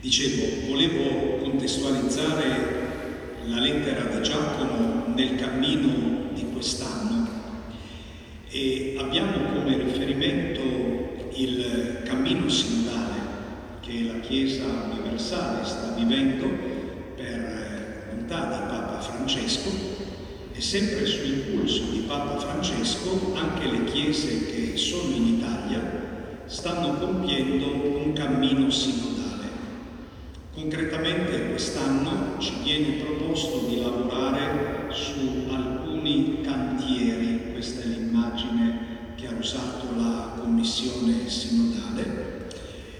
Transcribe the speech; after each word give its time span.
Dicevo, 0.00 0.66
volevo 0.66 1.36
contestualizzare 1.42 2.78
la 3.44 3.60
lettera 3.60 4.04
di 4.04 4.22
Giacomo 4.22 5.12
nel 5.14 5.34
cammino 5.34 6.30
di 6.32 6.46
quest'anno 6.54 7.28
e 8.48 8.96
abbiamo 8.98 9.32
come 9.52 9.76
riferimento 9.76 10.62
il 11.34 12.00
cammino 12.04 12.48
sinodale 12.48 13.20
che 13.82 14.04
la 14.10 14.20
Chiesa 14.20 14.64
universale 14.90 15.66
sta 15.66 15.92
vivendo 15.94 16.46
per 17.16 18.06
volontà 18.08 18.56
di 18.56 18.70
Papa 18.70 19.00
Francesco 19.02 19.68
e 20.52 20.60
sempre 20.62 21.04
su 21.04 21.24
impulso 21.26 21.82
di 21.90 22.04
Papa 22.06 22.38
Francesco 22.38 23.34
anche 23.34 23.70
le 23.70 23.84
chiese 23.84 24.46
che 24.46 24.78
sono 24.78 25.14
in 25.14 25.26
Italia 25.26 25.82
stanno 26.46 26.94
compiendo 26.94 27.66
un 27.66 28.12
cammino 28.14 28.70
sinodale. 28.70 29.09
Concretamente 30.60 31.48
quest'anno 31.48 32.36
ci 32.38 32.52
viene 32.62 33.02
proposto 33.02 33.66
di 33.66 33.80
lavorare 33.80 34.92
su 34.92 35.48
alcuni 35.48 36.42
cantieri, 36.42 37.52
questa 37.52 37.80
è 37.80 37.86
l'immagine 37.86 39.14
che 39.14 39.26
ha 39.26 39.32
usato 39.32 39.86
la 39.96 40.34
Commissione 40.38 41.26
sinodale, 41.26 42.46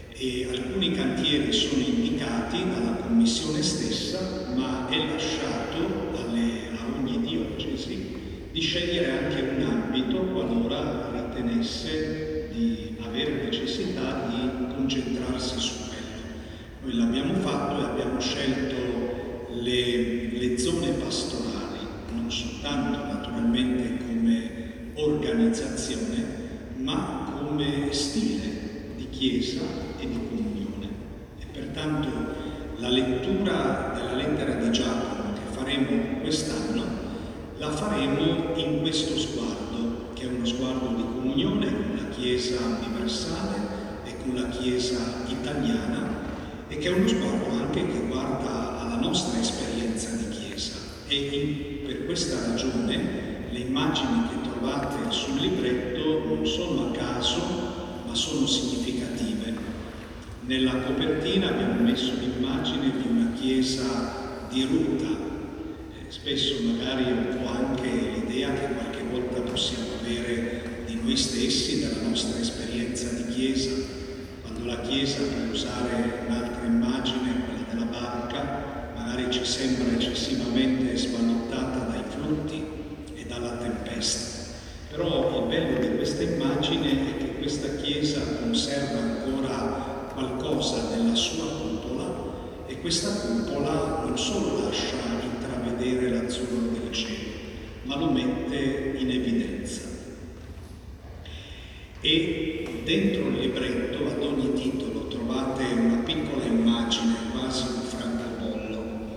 e 0.08 0.48
alcuni 0.50 0.92
cantieri 0.92 1.52
sono 1.52 1.82
indicati 1.82 2.64
dalla 2.64 2.96
Commissione 2.96 3.60
stessa, 3.60 4.46
ma 4.54 4.88
è 4.88 4.96
lasciato 5.10 6.16
alle, 6.16 6.70
a 6.78 6.98
ogni 6.98 7.20
diocesi 7.20 8.48
di 8.50 8.60
scegliere 8.60 9.10
anche 9.10 9.54
un 9.58 9.62
ambito 9.68 10.16
qualora 10.32 11.10
ritenesse 11.12 12.48
di 12.52 12.96
avere 13.02 13.44
necessità 13.44 14.28
di 14.30 14.74
concentrarsi 14.74 15.58
su. 15.58 15.79
Noi 16.82 16.96
l'abbiamo 16.96 17.34
fatto 17.34 17.80
e 17.80 17.84
abbiamo 17.84 18.20
scelto 18.20 19.48
le, 19.52 20.30
le 20.32 20.58
zone 20.58 20.88
pastorali, 20.92 21.78
non 22.14 22.30
soltanto 22.30 23.04
naturalmente 23.04 23.98
come 24.06 24.50
organizzazione, 24.94 26.24
ma 26.76 27.32
come 27.38 27.92
stile 27.92 28.94
di 28.96 29.08
chiesa 29.10 29.60
e 29.98 30.08
di 30.08 30.20
comunione. 30.26 30.88
E 31.38 31.44
pertanto 31.52 32.08
la 32.78 32.88
lettura 32.88 33.92
della 33.94 34.14
lettera 34.14 34.54
di 34.54 34.70
Giacomo 34.70 35.34
che 35.34 35.54
faremo 35.54 36.20
quest'anno 36.20 37.00
la 37.58 37.70
faremo 37.70 38.56
in 38.56 38.80
questo 38.80 39.18
sguardo, 39.18 40.14
che 40.14 40.22
è 40.22 40.26
uno 40.26 40.46
sguardo 40.46 40.94
di 40.96 41.02
comunione 41.02 41.66
con 41.66 41.94
la 41.94 42.08
Chiesa 42.08 42.56
universale 42.64 43.58
e 44.04 44.14
con 44.22 44.34
la 44.34 44.48
Chiesa 44.48 44.96
italiana 45.26 46.19
e 46.70 46.78
che 46.78 46.88
è 46.88 46.92
uno 46.92 47.08
sguardo 47.08 47.50
anche 47.50 47.84
che 47.84 48.06
guarda 48.06 48.78
alla 48.80 49.00
nostra 49.00 49.40
esperienza 49.40 50.10
di 50.10 50.28
Chiesa. 50.28 50.76
E 51.08 51.16
in, 51.16 51.84
per 51.84 52.04
questa 52.06 52.46
ragione 52.46 53.48
le 53.50 53.58
immagini 53.58 54.28
che 54.28 54.48
trovate 54.48 55.10
sul 55.10 55.40
libretto 55.40 56.24
non 56.26 56.46
sono 56.46 56.86
a 56.86 56.90
caso, 56.92 57.40
ma 58.06 58.14
sono 58.14 58.46
significative. 58.46 59.52
Nella 60.42 60.80
copertina 60.82 61.48
abbiamo 61.48 61.82
messo 61.82 62.12
l'immagine 62.20 62.92
di 63.02 63.08
una 63.08 63.32
chiesa 63.32 64.46
di 64.48 64.62
ruta. 64.62 65.08
Eh, 65.08 66.10
spesso 66.10 66.54
magari 66.62 67.02
un 67.02 67.36
po' 67.42 67.48
anche 67.48 67.88
l'idea 67.88 68.52
che 68.52 68.74
qualche 68.74 69.02
volta 69.10 69.40
possiamo 69.40 69.86
avere 70.00 70.84
di 70.86 71.00
noi 71.02 71.16
stessi, 71.16 71.80
della 71.80 72.08
nostra 72.08 72.38
esperienza 72.38 73.08
di 73.08 73.26
chiesa. 73.32 73.98
La 74.64 74.80
chiesa, 74.82 75.22
per 75.22 75.50
usare 75.50 76.22
un'altra 76.26 76.64
immagine, 76.66 77.44
quella 77.44 77.64
della 77.70 77.84
barca, 77.86 78.92
magari 78.94 79.30
ci 79.30 79.44
sembra 79.44 79.92
eccessivamente 79.94 80.96
sballottata 80.96 81.78
dai 81.90 82.02
flutti 82.08 82.62
e 83.14 83.24
dalla 83.26 83.56
tempesta. 83.56 84.52
Però 84.90 85.42
il 85.42 85.48
bello 85.48 85.78
di 85.80 85.96
questa 85.96 86.22
immagine 86.22 86.90
è 86.90 87.16
che 87.16 87.34
questa 87.38 87.76
chiesa 87.76 88.20
conserva 88.40 88.98
ancora 88.98 90.08
qualcosa 90.14 90.94
della 90.94 91.14
sua 91.14 91.46
cupola 91.46 92.66
e 92.66 92.80
questa 92.80 93.10
cupola 93.10 94.04
non 94.04 94.18
solo 94.18 94.64
lascia 94.64 94.96
intravedere 95.22 96.10
l'azzurro 96.10 96.72
del 96.72 96.92
cielo, 96.92 97.30
ma 97.84 97.96
lo 97.96 98.10
mette 98.10 98.94
in 98.98 99.10
evidenza. 99.10 99.82
E 102.02 102.82
dentro 102.84 103.28
il 103.28 103.38
libretto, 103.38 103.89
ad 104.06 104.22
ogni 104.22 104.52
titolo, 104.54 105.08
trovate 105.08 105.64
una 105.72 106.02
piccola 106.02 106.44
immagine, 106.44 107.14
quasi 107.32 107.64
un 107.66 107.82
francobollo, 107.82 109.16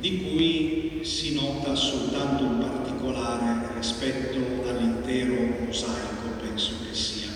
di 0.00 0.22
cui 0.22 1.00
si 1.04 1.34
nota 1.34 1.74
soltanto 1.74 2.44
un 2.44 2.58
particolare 2.58 3.74
rispetto 3.76 4.68
all'intero 4.68 5.64
mosaico, 5.64 6.28
penso 6.40 6.72
che 6.86 6.94
sia. 6.94 7.28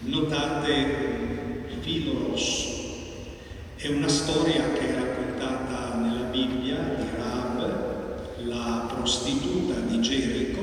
Notate 0.00 1.18
filo 1.88 2.28
rosso. 2.28 2.68
È 3.76 3.88
una 3.88 4.08
storia 4.08 4.72
che 4.72 4.88
è 4.88 4.94
raccontata 4.94 5.94
nella 5.96 6.24
Bibbia 6.24 6.76
di 6.98 7.06
Raab, 7.16 8.44
la 8.44 8.92
prostituta 8.92 9.80
di 9.80 9.98
Gerico, 10.02 10.60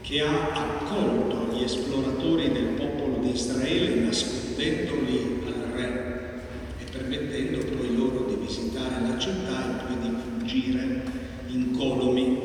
che 0.00 0.22
ha 0.22 0.52
accolto 0.52 1.54
gli 1.54 1.62
esploratori 1.62 2.52
del 2.52 2.68
popolo 2.68 2.93
di 3.24 3.32
Israele 3.32 3.94
nascondendoli 4.02 5.42
al 5.46 5.72
re 5.72 6.42
e 6.78 6.84
permettendo 6.92 7.64
poi 7.74 7.96
loro 7.96 8.26
di 8.26 8.36
visitare 8.46 9.00
la 9.00 9.18
città 9.18 9.64
e 9.64 9.84
poi 9.84 9.98
di 10.00 10.16
fuggire 10.22 11.02
incolumi. 11.48 12.40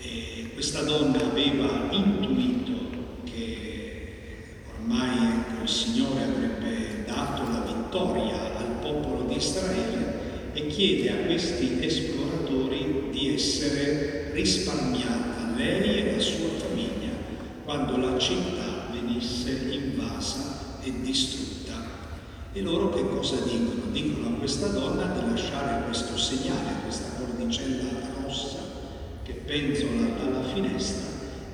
E 0.00 0.50
questa 0.54 0.82
donna 0.82 1.24
aveva 1.24 1.86
intuito 1.90 2.72
che 3.24 4.02
ormai 4.76 5.38
ecco, 5.38 5.62
il 5.62 5.68
Signore 5.68 6.22
avrebbe 6.24 7.04
dato 7.06 7.42
la 7.42 7.60
vittoria 7.60 8.56
al 8.56 8.78
popolo 8.80 9.22
di 9.28 9.36
Israele 9.36 10.50
e 10.52 10.66
chiede 10.66 11.10
a 11.10 11.26
questi 11.26 11.78
esploratori 11.80 13.08
di 13.12 13.34
essere 13.34 14.30
risparmiata 14.32 15.54
lei 15.54 16.00
e 16.00 16.16
la 16.16 16.20
sua 16.20 16.48
famiglia 16.58 17.10
quando 17.64 17.96
la 17.96 18.18
città 18.18 18.88
venisse 18.92 19.50
invasa 19.70 20.78
e 20.82 20.92
distrutta. 21.02 21.74
E 22.56 22.62
loro 22.62 22.88
che 22.88 23.06
cosa 23.06 23.36
dicono? 23.44 23.90
Dicono 23.92 24.28
a 24.28 24.38
questa 24.38 24.68
donna 24.68 25.04
di 25.08 25.30
lasciare 25.30 25.84
questo 25.84 26.16
segnale, 26.16 26.80
questa 26.84 27.10
cordicella 27.18 27.84
rossa 28.22 28.60
che 29.22 29.32
penzola 29.44 30.06
dalla 30.18 30.42
finestra 30.42 31.06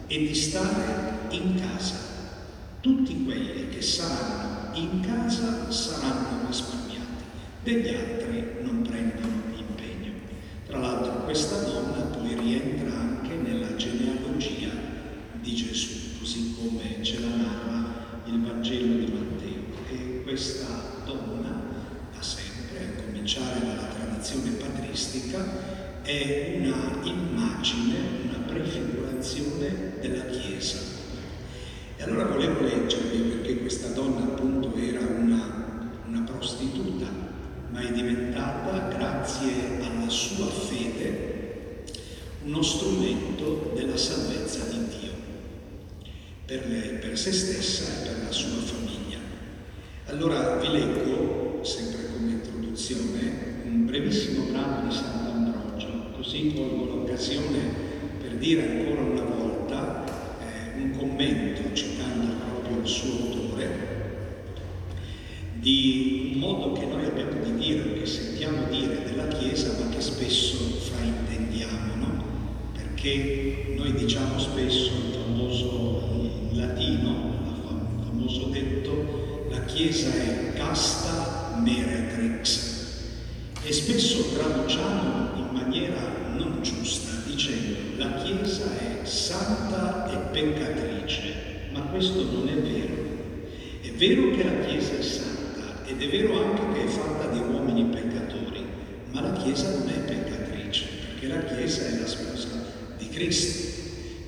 e 0.06 0.18
di 0.18 0.32
stare 0.32 1.26
in 1.30 1.60
casa. 1.60 1.96
Tutti 2.78 3.24
quelli 3.24 3.68
che 3.70 3.82
saranno 3.82 4.76
in 4.76 5.00
casa 5.00 5.68
saranno 5.72 6.46
risparmiati, 6.46 7.24
degli 7.64 7.88
altri 7.88 8.51
una 26.58 27.00
immagine, 27.02 27.96
una 28.24 28.44
prefigurazione 28.46 29.94
della 30.00 30.24
Chiesa. 30.26 30.78
E 31.96 32.02
allora 32.02 32.26
volevo 32.26 32.60
leggervi 32.60 33.18
perché 33.30 33.58
questa 33.58 33.88
donna 33.88 34.22
appunto 34.24 34.74
era 34.76 35.00
una, 35.00 35.90
una 36.06 36.20
prostituta, 36.22 37.06
ma 37.70 37.80
è 37.80 37.92
diventata, 37.92 38.88
grazie 38.88 39.80
alla 39.80 40.08
sua 40.08 40.46
fede, 40.46 41.84
uno 42.44 42.62
strumento 42.62 43.72
della 43.74 43.96
salvezza 43.96 44.64
di 44.64 44.78
Dio 45.00 45.12
per, 46.44 46.66
lei, 46.68 46.98
per 46.98 47.16
se 47.16 47.32
stessa 47.32 47.84
e 47.84 48.06
per 48.06 48.24
la 48.24 48.32
sua 48.32 48.60
famiglia. 48.60 49.18
Allora 50.06 50.56
vi 50.56 50.68
leggo, 50.70 51.60
sempre 51.62 52.06
come 52.12 52.32
introduzione, 52.32 53.60
un 53.64 53.86
brevissimo 53.86 54.44
brano 54.50 54.88
di 54.88 54.94
Sant'Ambrogio, 54.94 55.31
così 56.22 56.52
colgo 56.54 56.84
l'occasione 56.84 57.58
per 58.20 58.36
dire 58.36 58.62
ancora 58.62 59.00
una 59.00 59.22
volta 59.22 60.04
eh, 60.38 60.80
un 60.80 60.96
commento, 60.96 61.72
citando 61.72 62.34
proprio 62.34 62.80
il 62.80 62.86
suo 62.86 63.10
autore, 63.10 63.90
di 65.54 66.30
un 66.34 66.38
modo 66.38 66.72
che 66.78 66.86
noi 66.86 67.06
abbiamo 67.06 67.42
di 67.42 67.56
dire, 67.56 67.94
che 67.94 68.06
sentiamo 68.06 68.68
dire 68.70 69.02
della 69.02 69.26
Chiesa, 69.26 69.76
ma 69.80 69.88
che 69.88 70.00
spesso 70.00 70.58
fraintendiamo, 70.58 71.94
no? 71.96 72.24
Perché 72.72 73.74
noi 73.76 73.92
diciamo 73.92 74.38
spesso 74.38 74.92
il 74.92 75.14
famoso 75.24 76.50
latino, 76.52 77.34
il 77.98 78.04
famoso 78.06 78.44
detto, 78.46 79.46
la 79.50 79.64
Chiesa 79.64 80.12
è 80.14 80.52
casta 80.54 81.60
meretrix 81.60 82.71
e 83.72 83.74
spesso 83.74 84.34
traduciamo 84.34 85.30
in 85.36 85.48
maniera 85.50 86.02
non 86.36 86.58
giusta 86.60 87.22
dicendo 87.24 87.78
la 87.96 88.22
Chiesa 88.22 88.66
è 88.78 89.06
santa 89.06 90.10
e 90.12 90.30
peccatrice, 90.30 91.70
ma 91.72 91.80
questo 91.80 92.22
non 92.22 92.48
è 92.48 92.60
vero. 92.60 92.92
È 93.80 93.90
vero 93.92 94.36
che 94.36 94.44
la 94.44 94.66
Chiesa 94.66 94.98
è 94.98 95.02
santa 95.02 95.86
ed 95.86 96.02
è 96.02 96.06
vero 96.10 96.44
anche 96.44 96.70
che 96.74 96.84
è 96.84 96.86
fatta 96.86 97.28
di 97.28 97.38
uomini 97.38 97.84
peccatori, 97.84 98.62
ma 99.10 99.22
la 99.22 99.32
Chiesa 99.42 99.70
non 99.70 99.88
è 99.88 100.00
peccatrice, 100.00 100.84
perché 101.06 101.28
la 101.28 101.42
Chiesa 101.42 101.86
è 101.86 101.98
la 101.98 102.06
sposa 102.06 102.48
di 102.98 103.08
Cristo, 103.08 103.70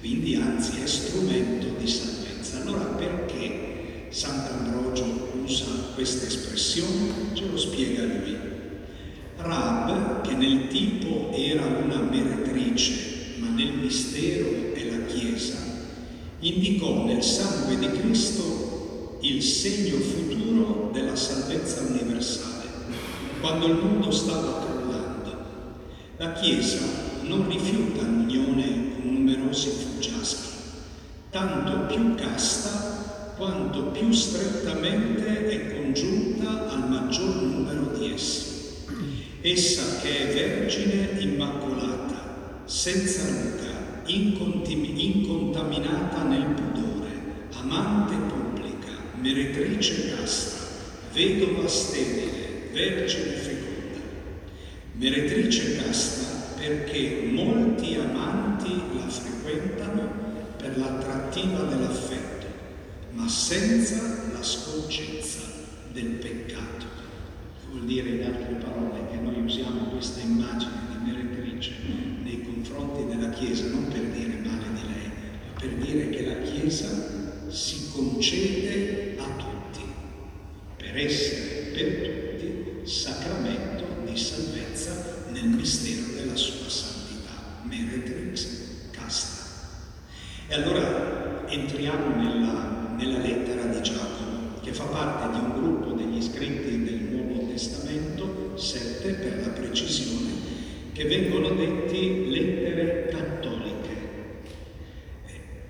quindi 0.00 0.36
anzi 0.36 0.80
è 0.82 0.86
strumento 0.86 1.66
di 1.78 1.86
salvezza. 1.86 2.62
Allora 2.62 2.84
perché 2.96 4.06
Sant'Ambrogio 4.08 5.32
usa 5.44 5.66
questa 5.94 6.24
espressione? 6.28 7.34
Ce 7.34 7.44
lo 7.44 7.58
spiega 7.58 8.04
lui. 8.04 8.53
Rab, 9.44 10.22
che 10.22 10.32
nel 10.32 10.68
tipo 10.68 11.30
era 11.34 11.66
una 11.66 12.00
meretrice, 12.00 13.36
ma 13.40 13.48
nel 13.48 13.74
mistero 13.74 14.72
è 14.72 14.84
la 14.90 15.04
Chiesa, 15.04 15.56
indicò 16.38 17.04
nel 17.04 17.22
sangue 17.22 17.78
di 17.78 17.90
Cristo 17.90 19.18
il 19.20 19.42
segno 19.42 19.98
futuro 19.98 20.88
della 20.94 21.14
salvezza 21.14 21.82
universale, 21.82 22.68
quando 23.40 23.66
il 23.66 23.74
mondo 23.74 24.10
stava 24.10 24.64
crollando. 24.64 25.36
La 26.16 26.32
Chiesa 26.32 26.78
non 27.22 27.46
rifiuta 27.46 28.00
l'unione 28.00 28.94
con 28.94 29.12
numerosi 29.12 29.68
fuggiaschi, 29.68 30.48
tanto 31.28 31.92
più 31.92 32.14
casta 32.14 33.34
quanto 33.36 33.88
più 33.88 34.10
strettamente 34.10 35.48
è 35.48 35.74
congiunta 35.74 36.70
al 36.70 36.88
maggior 36.88 37.42
numero 37.42 37.92
di 37.98 38.12
essi. 38.14 38.53
Essa 39.46 40.00
che 40.00 40.20
è 40.20 40.32
vergine 40.32 41.20
immacolata, 41.20 42.62
senza 42.64 43.26
ruga, 43.26 44.00
incontaminata 44.06 46.22
nel 46.22 46.54
pudore, 46.54 47.10
amante 47.52 48.14
pubblica, 48.26 48.92
meretrice 49.20 50.16
casta, 50.16 50.66
vedova 51.12 51.68
sterile, 51.68 52.70
vergine 52.72 53.34
feconda. 53.34 53.98
Meretrice 54.92 55.76
casta 55.76 56.54
perché 56.56 57.28
molti 57.30 57.96
amanti 57.96 58.80
la 58.96 59.10
frequentano 59.10 60.10
per 60.56 60.78
l'attrattiva 60.78 61.64
dell'affetto, 61.64 62.46
ma 63.10 63.28
senza 63.28 64.00
la 64.32 64.42
sconcezza 64.42 65.40
del 65.92 66.12
peccato. 66.12 66.73
Vuol 67.74 67.86
dire 67.86 68.08
in 68.08 68.22
altre 68.22 68.54
parole 68.54 69.10
che 69.10 69.16
noi 69.16 69.42
usiamo 69.42 69.88
questa 69.88 70.20
immagine 70.20 70.70
di 70.90 71.10
meretrice 71.10 71.72
nei 72.22 72.40
confronti 72.44 73.04
della 73.04 73.30
Chiesa 73.30 73.66
non 73.66 73.88
per 73.88 74.00
dire 74.00 74.38
male 74.44 74.66
di 74.74 74.80
lei, 74.86 75.08
ma 75.08 75.58
per 75.58 75.74
dire 75.74 76.08
che 76.08 76.24
la 76.24 76.40
Chiesa 76.42 76.86
si 77.48 77.90
concede 77.92 79.16
a 79.18 79.24
tutti, 79.36 79.80
per 80.76 80.96
essere 80.96 81.72
per 81.72 82.38
tutti 82.38 82.86
sacramento 82.88 83.84
di 84.04 84.16
salvezza 84.16 85.24
nel 85.32 85.46
mistero 85.46 86.14
della 86.14 86.36
sua 86.36 86.68
santità, 86.68 87.32
meretrix 87.64 88.46
casta. 88.92 89.42
E 90.46 90.54
allora 90.54 91.48
entriamo 91.48 92.22
nella, 92.22 92.94
nella 92.96 93.18
lettera 93.18 93.64
di 93.64 93.82
Giacomo, 93.82 94.13
fa 94.74 94.84
parte 94.86 95.30
di 95.30 95.44
un 95.44 95.52
gruppo 95.54 95.92
degli 95.92 96.20
scritti 96.20 96.82
del 96.82 97.00
Nuovo 97.12 97.46
Testamento, 97.46 98.56
sette 98.56 99.12
per 99.12 99.40
la 99.46 99.52
precisione, 99.52 100.32
che 100.92 101.04
vengono 101.04 101.50
detti 101.50 102.28
lettere 102.28 103.08
cattoliche. 103.08 103.72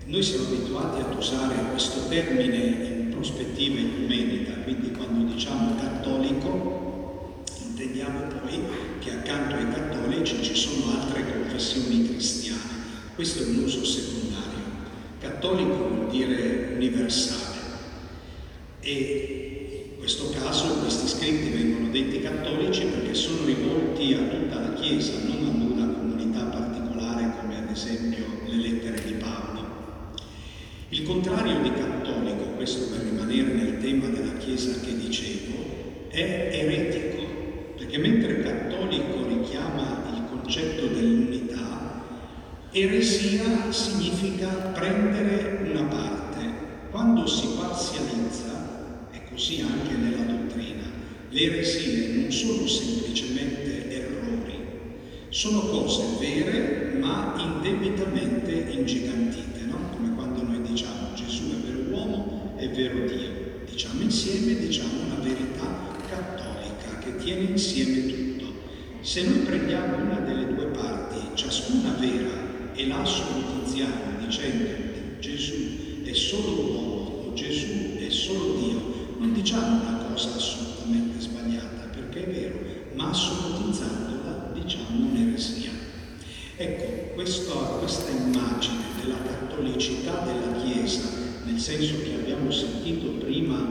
Noi 0.07 0.23
siamo 0.23 0.47
abituati 0.47 1.03
ad 1.03 1.17
usare 1.19 1.55
questo 1.71 2.09
termine 2.09 2.57
in 2.57 3.09
prospettiva 3.11 3.79
ecumenica, 3.79 4.53
quindi 4.63 4.91
quando 4.93 5.31
diciamo 5.31 5.77
cattolico 5.77 7.43
intendiamo 7.63 8.21
poi 8.41 8.59
che 9.01 9.11
accanto 9.11 9.57
ai 9.57 9.71
cattolici 9.71 10.43
ci 10.43 10.55
sono 10.55 10.99
altre 10.99 11.25
confessioni 11.31 12.09
cristiane. 12.09 12.73
Questo 13.15 13.43
è 13.43 13.47
un 13.49 13.65
uso 13.65 13.85
secondario. 13.85 14.63
Cattolico 15.21 15.89
vuol 15.89 16.09
dire 16.09 16.73
universale 16.77 17.54
e 18.85 19.87
in 19.93 19.99
questo 19.99 20.29
caso 20.39 20.81
questi 20.81 21.09
scritti 21.09 21.49
vengono 21.49 21.89
detti 21.91 22.21
cattolici 22.21 22.85
perché 22.85 23.15
sono 23.15 23.47
rivolti 23.47 24.13
a 24.13 24.19
tutta 24.19 24.61
la 24.61 24.75
Chiesa, 24.75 25.13
non 25.25 25.47
ad 25.47 25.71
una 25.71 25.87
comunità 25.95 26.45
particolare 26.45 27.33
come 27.41 27.57
ad 27.57 27.71
esempio 27.71 28.25
le 28.45 28.57
lettere 28.57 29.03
di 29.03 29.13
Paolo. 29.15 30.13
Il 30.91 31.03
contrario 31.03 31.63
di 31.63 31.73
cattolico, 31.73 32.45
questo 32.57 32.95
per 32.95 33.07
rimanere 33.07 33.55
nel 33.55 33.79
tema 33.81 34.09
della 34.09 34.37
Chiesa 34.37 34.79
che 34.81 34.95
dicevo, 34.99 36.09
è 36.09 36.51
eretico, 36.53 37.25
perché 37.79 37.97
mentre 37.97 38.43
cattolico 38.43 39.27
richiama 39.27 40.05
il 40.15 40.25
concetto 40.29 40.89
dell'unità, 40.89 42.05
eresia 42.71 43.73
significa 43.73 44.49
prendere 44.75 45.71
una 45.71 45.85
parte. 45.85 46.23
Quando 46.91 47.27
si 47.27 47.49
parzializza, 47.59 48.54
e 49.35 49.37
così 49.37 49.61
anche 49.61 49.95
nella 49.97 50.23
dottrina, 50.23 50.85
le 51.29 51.41
eresie 51.41 52.15
non 52.15 52.31
sono 52.31 52.67
semplicemente 52.69 53.91
errori, 53.91 54.55
sono 55.29 55.61
cose 55.61 56.05
vere 56.21 56.97
ma 57.01 57.35
indebitamente 57.37 58.53
ingigantite, 58.71 59.65
no? 59.67 59.91
come 59.93 60.15
quando 60.15 60.43
noi 60.43 60.63
diciamo 60.63 61.15
Gesù 61.15 61.51
è 61.51 61.67
vero 61.67 61.91
uomo, 61.91 62.55
è 62.57 62.69
vero 62.69 63.07
Dio. 63.07 63.43
Diciamo 63.69 64.03
insieme, 64.03 64.57
diciamo 64.57 65.03
una 65.05 65.21
verità 65.21 65.99
cattolica 66.09 66.99
che 67.01 67.17
tiene 67.17 67.51
insieme 67.51 68.07
tutto. 68.07 68.53
Se 69.01 69.23
noi 69.25 69.39
prendiamo 69.39 69.97
una 69.97 70.21
delle 70.21 70.55
due 70.55 70.67
parti, 70.67 71.19
ciascuna 71.35 71.97
vera, 71.99 72.73
e 72.75 72.87
la 72.87 73.01
assolutizziamo 73.01 74.19
dicendo 74.25 74.69
Gesù 75.19 76.03
è 76.05 76.13
solo 76.13 76.61
uomo 76.61 77.27
o 77.27 77.33
Gesù 77.35 77.97
è 77.99 78.09
solo 78.11 78.55
Dio, 78.59 78.94
non 79.25 79.33
diciamo 79.33 79.81
una 79.81 80.05
cosa 80.07 80.37
assolutamente 80.37 81.19
sbagliata, 81.19 81.89
perché 81.95 82.27
è 82.27 82.31
vero, 82.31 82.59
ma 82.93 83.09
assolutizzandola 83.09 84.51
diciamo 84.53 85.07
un'eresia. 85.09 85.71
Ecco, 86.57 87.15
questo, 87.15 87.53
questa 87.79 88.11
immagine 88.11 88.85
della 89.01 89.17
cattolicità 89.17 90.27
della 90.27 90.63
Chiesa, 90.63 91.09
nel 91.45 91.59
senso 91.59 92.03
che 92.03 92.15
abbiamo 92.21 92.51
sentito 92.51 93.13
prima 93.25 93.67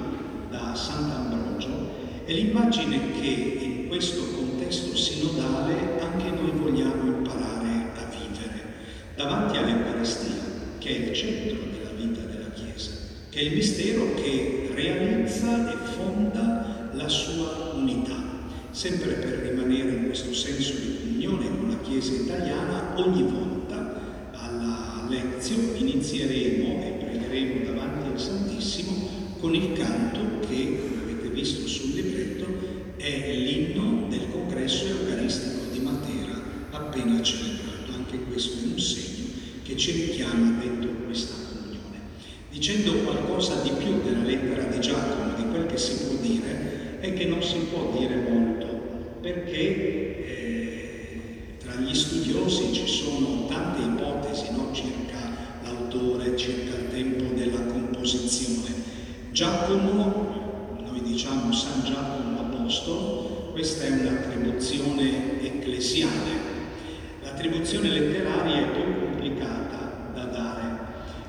da 0.50 0.74
Sant'Ambrogio, 0.74 2.01
è 2.25 2.33
l'immagine 2.33 3.12
che 3.22 3.27
in 3.62 3.88
questo 3.88 4.25
contesto 4.33 4.95
sinodale 4.98 6.00
anche 6.01 6.29
noi 6.31 6.51
vogliamo 6.51 7.17
imparare 7.17 7.91
a 7.95 8.10
vivere 8.10 8.63
davanti 9.15 9.57
all'Eucaristia, 9.57 10.41
che 10.79 10.89
è 10.89 11.10
il 11.10 11.15
centro 11.15 11.60
della 11.72 11.91
vita 11.95 12.22
della 12.22 12.50
Chiesa, 12.50 12.89
che 13.29 13.39
è 13.39 13.43
il 13.43 13.53
mistero 13.53 14.15
che 14.15 14.62
realizza 14.74 15.72
e 15.72 15.75
fonda 15.96 16.89
la 16.94 17.08
sua 17.08 17.74
unità. 17.75 18.32
sempre 18.72 19.13
per 19.13 19.51
rimanere 19.51 19.92
in 19.92 20.06
questo 20.08 20.34
senso 20.34 20.74
di 20.74 20.98
comunione 20.98 21.58
con 21.60 21.70
la 21.70 21.80
Chiesa 21.82 22.13
italiana, 22.13 22.96
ogni 22.96 23.22
volta 23.22 24.01
alla 24.32 25.06
lezione 25.08 25.77
inizieremo 25.77 26.82
e 26.82 27.06
pregheremo 27.06 27.65
davanti 27.65 28.10
al 28.10 28.20
Santissimo 28.20 29.08
con 29.39 29.53
il 29.53 29.74
canto 29.74 30.39
che, 30.48 30.80
come 30.82 31.03
avete 31.03 31.30
visto 31.30 31.68
sul 31.68 31.94
libretto, 31.94 32.46
è 32.98 33.32
l'inno 33.32 34.08
del 34.10 34.27
congresso 34.32 34.88
eucaristico 34.88 35.72
di 35.72 35.80
Matera 35.80 36.42
appena 36.72 37.22
celebrato. 37.22 37.94
Anche 37.96 38.18
questo 38.24 38.58
è 38.58 38.72
un 38.72 38.80
segno 38.80 39.27
che 39.63 39.77
ci 39.77 39.92
richiama. 39.92 40.73
Dicendo 42.53 42.93
qualcosa 43.00 43.63
di 43.63 43.72
più 43.72 44.00
della 44.03 44.22
lettera 44.22 44.62
di 44.65 44.79
Giacomo, 44.79 45.33
di 45.36 45.48
quel 45.50 45.65
che 45.65 45.75
si 45.75 46.05
può 46.05 46.17
dire, 46.22 47.00
è 47.00 47.12
che 47.12 47.25
non 47.25 47.41
si 47.41 47.57
può 47.62 47.91
dire 47.98 48.15
molto, 48.15 48.67
perché 49.22 49.57
eh, 50.27 51.22
tra 51.57 51.74
gli 51.74 51.95
studiosi 51.95 52.72
ci 52.72 52.86
sono 52.86 53.48
tante 53.48 53.81
ipotesi 53.81 54.51
no? 54.51 54.69
circa 54.72 55.17
l'autore, 55.63 56.38
circa 56.38 56.75
il 56.75 56.89
tempo 56.91 57.33
della 57.33 57.60
composizione. 57.60 58.72
Giacomo, 59.31 60.75
noi 60.86 61.01
diciamo 61.01 61.51
San 61.51 61.83
Giacomo 61.83 62.39
Apostolo, 62.39 63.50
questa 63.51 63.86
è 63.86 63.89
un'attribuzione 63.89 65.41
ecclesiale. 65.41 66.51
L'attribuzione 67.24 67.89
letteraria 67.89 68.57
è 68.57 68.69
più 68.69 69.00
complicata 69.00 70.02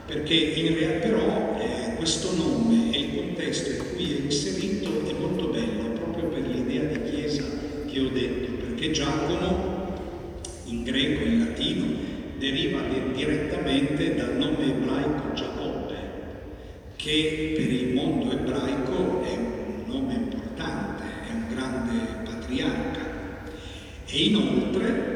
perché 0.07 0.35
in 0.35 0.75
realtà 0.75 1.09
però 1.09 1.57
eh, 1.59 1.95
questo 1.97 2.35
nome 2.37 2.95
e 2.95 2.99
il 2.99 3.15
contesto 3.15 3.71
in 3.71 3.95
cui 3.95 4.17
è 4.17 4.21
inserito 4.23 5.07
è 5.09 5.13
molto 5.13 5.49
bello, 5.49 5.91
proprio 5.95 6.29
per 6.29 6.47
l'idea 6.47 6.85
di 6.85 7.11
Chiesa 7.11 7.45
che 7.87 8.01
ho 8.01 8.09
detto, 8.09 8.53
perché 8.53 8.91
Giacomo 8.91 9.93
in 10.67 10.83
greco 10.83 11.21
e 11.21 11.29
in 11.29 11.39
latino 11.39 11.87
deriva 12.39 12.81
direttamente 13.15 14.15
dal 14.15 14.37
nome 14.37 14.65
ebraico 14.65 15.33
Giacobbe, 15.35 15.95
che 16.97 17.53
per 17.57 17.71
il 17.71 17.95
mondo 17.95 18.33
ebraico 18.33 19.23
è 19.25 19.33
un 19.33 19.85
nome 19.87 20.15
importante, 20.15 21.03
è 21.29 21.33
un 21.33 21.45
grande 21.55 21.93
patriarca. 22.25 23.03
E 24.07 24.23
inoltre 24.25 25.14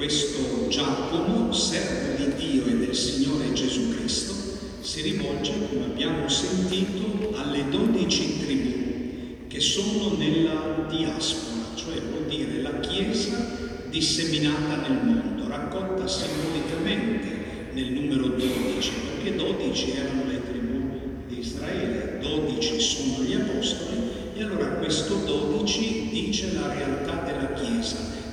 questo 0.00 0.66
Giacomo, 0.68 1.52
servo 1.52 2.24
di 2.24 2.32
Dio 2.34 2.64
e 2.64 2.76
del 2.78 2.94
Signore 2.94 3.52
Gesù 3.52 3.94
Cristo, 3.94 4.32
si 4.80 5.02
rivolge, 5.02 5.52
come 5.68 5.84
abbiamo 5.84 6.26
sentito, 6.26 7.36
alle 7.36 7.68
dodici 7.68 8.38
tribù 8.38 9.46
che 9.46 9.60
sono 9.60 10.16
nella 10.16 10.86
diaspora, 10.88 11.74
cioè 11.74 12.00
vuol 12.00 12.24
dire 12.30 12.62
la 12.62 12.80
Chiesa 12.80 13.84
disseminata 13.90 14.88
nel 14.88 15.04
mondo, 15.04 15.46
raccolta 15.46 16.08
simbolicamente 16.08 17.68
nel 17.74 17.92
numero 17.92 18.28
12, 18.28 18.90
perché 19.04 19.36
12 19.36 19.90
erano 19.90 20.24
le 20.24 20.40
tribù 20.50 21.00
di 21.28 21.40
Israele, 21.40 21.99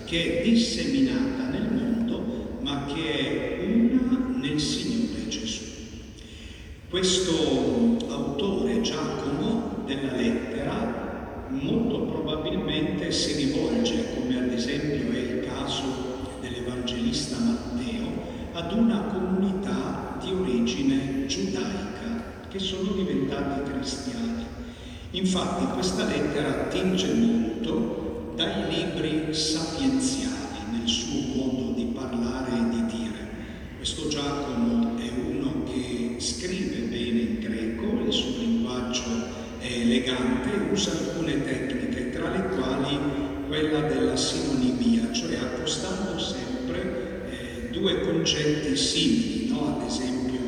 che 0.07 0.39
è 0.39 0.41
disseminata 0.41 1.49
nel 1.49 1.69
mondo, 1.69 2.59
ma 2.61 2.85
che 2.85 3.59
è 3.59 3.65
una 3.65 4.37
nel 4.39 4.57
Signore 4.57 5.27
Gesù. 5.27 5.63
Questo 6.89 7.97
autore 8.07 8.79
Giacomo 8.79 9.83
della 9.85 10.15
lettera 10.15 11.45
molto 11.49 12.03
probabilmente 12.03 13.11
si 13.11 13.33
rivolge, 13.33 14.15
come 14.15 14.37
ad 14.37 14.49
esempio 14.53 15.11
è 15.11 15.17
il 15.17 15.45
caso 15.45 15.83
dell'Evangelista 16.39 17.35
Matteo, 17.39 18.07
ad 18.53 18.71
una 18.71 19.01
comunità 19.01 20.17
di 20.23 20.31
origine 20.31 21.25
giudaica 21.25 22.45
che 22.47 22.59
sono 22.59 22.93
diventati 22.93 23.69
cristiani. 23.71 24.45
Infatti 25.11 25.65
questa 25.73 26.05
lettera 26.05 26.47
attinge 26.47 27.13
molto 27.13 27.96
dai 28.37 28.69
libri 28.69 29.33
sapienziali 29.33 30.59
nel 30.71 30.87
suo 30.87 31.21
modo 31.33 31.73
di 31.73 31.85
parlare 31.85 32.51
e 32.51 32.69
di 32.69 32.85
dire. 32.85 33.27
Questo 33.77 34.07
Giacomo 34.09 34.95
è 34.95 35.09
uno 35.09 35.63
che 35.63 36.17
scrive 36.19 36.81
bene 36.81 37.19
in 37.19 37.39
greco, 37.39 37.99
il 37.99 38.13
suo 38.13 38.37
linguaggio 38.37 39.01
è 39.57 39.65
elegante, 39.65 40.51
usa 40.71 40.91
alcune 40.91 41.43
tecniche, 41.43 42.11
tra 42.11 42.29
le 42.29 42.49
quali 42.49 42.99
quella 43.47 43.79
della 43.87 44.15
sinonimia, 44.15 45.11
cioè 45.11 45.35
accostando 45.37 46.19
sempre 46.19 47.29
eh, 47.31 47.69
due 47.71 48.01
concetti 48.01 48.77
simili, 48.77 49.49
no? 49.49 49.79
ad 49.79 49.87
esempio 49.87 50.41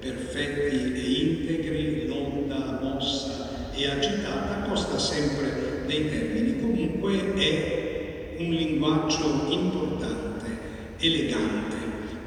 perfetti 0.00 0.94
e 0.94 1.20
integri, 1.20 2.06
l'onda, 2.08 2.80
mossa 2.82 3.70
e 3.72 3.88
agitata, 3.88 4.64
accosta 4.64 4.98
sempre 4.98 5.65
dei 5.86 6.08
termini. 6.08 6.60
Comunque 6.60 7.34
è 7.34 8.34
un 8.38 8.50
linguaggio 8.50 9.46
importante, 9.48 10.58
elegante. 10.98 11.74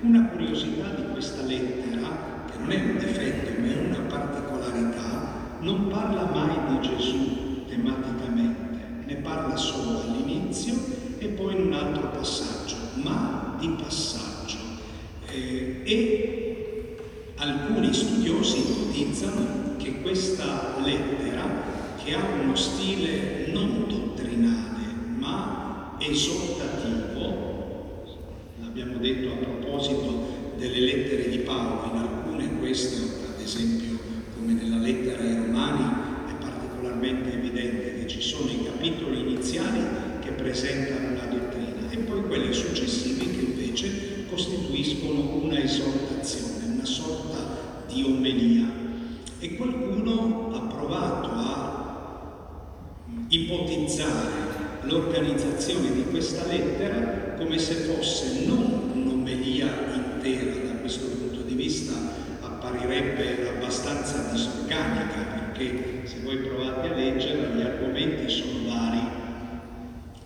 Una 0.02 0.28
curiosità 0.28 0.90
di 0.96 1.12
questa 1.12 1.44
lettera, 1.44 2.46
che 2.50 2.58
non 2.58 2.72
è 2.72 2.82
un 2.82 2.98
difetto 2.98 3.62
ma 3.62 3.68
è 3.68 3.86
una 3.86 4.00
particolarità, 4.08 5.58
non 5.60 5.88
parla 5.88 6.24
mai 6.34 6.80
di 6.80 6.88
Gesù 6.88 7.66
tematicamente, 7.68 9.04
ne 9.06 9.16
parla 9.16 9.58
solo 9.58 10.02
all'inizio 10.02 10.74
e 11.18 11.28
poi 11.28 11.56
in 11.56 11.68
un 11.68 11.74
altro 11.74 12.08
passaggio, 12.12 12.76
ma 12.94 13.58
di 13.60 13.68
passaggio. 13.78 14.58
Eh, 15.26 15.82
e 15.84 16.96
alcuni 17.36 17.94
studiosi 17.94 18.60
ipotizzano 18.60 19.76
che 19.78 20.02
questa 20.02 20.78
lettera, 20.82 21.44
che 22.02 22.14
ha 22.14 22.24
uno 22.42 22.56
stile 22.56 23.39
non 23.52 23.86
dottrinale, 23.88 24.86
ma 25.18 25.96
esortativo, 26.00 28.06
l'abbiamo 28.62 28.98
detto 28.98 29.32
a 29.32 29.36
proposito 29.36 30.38
delle 30.58 30.80
lettere 30.80 31.30
di 31.30 31.38
Paolo, 31.40 31.92
in 31.94 32.00
alcune 32.00 32.58
questo, 32.60 33.04
ad 33.36 33.42
esempio 33.42 33.98
come 34.36 34.54
nella 34.54 34.78
lettera 34.78 35.22
ai 35.22 35.36
Romani, 35.36 35.84
è 36.30 36.34
particolarmente 36.40 37.34
evidente 37.34 38.00
che 38.00 38.08
ci 38.08 38.22
sono 38.22 38.50
i 38.50 38.64
capitoli 38.66 39.20
iniziali 39.22 39.82
che 40.22 40.32
presentano 40.32 41.16
la 41.16 41.26
dottrina 41.26 41.90
e 41.90 41.98
poi 41.98 42.22
quelli 42.24 42.54
successivi 42.54 43.30
che 43.32 43.42
invece 43.42 44.26
costituiscono 44.30 45.42
una 45.42 45.62
esortazione, 45.62 46.74
una 46.74 46.86
sorta 46.86 47.84
di 47.88 48.04
omelia. 48.04 48.49
Ipotizzare 53.90 54.48
l'organizzazione 54.82 55.92
di 55.92 56.06
questa 56.12 56.46
lettera 56.46 57.34
come 57.38 57.58
se 57.58 57.74
fosse 57.74 58.46
non 58.46 58.92
un'omelia 58.94 59.68
intera 59.96 60.52
da 60.68 60.80
questo 60.80 61.08
punto 61.08 61.42
di 61.42 61.56
vista 61.56 61.94
apparirebbe 62.42 63.50
abbastanza 63.50 64.30
disorganica 64.32 65.26
perché 65.34 66.02
se 66.04 66.20
voi 66.24 66.38
provate 66.38 66.90
a 66.90 66.96
leggerla 66.96 67.56
gli 67.56 67.62
argomenti 67.62 68.32
sono 68.32 68.68
vari 68.68 69.02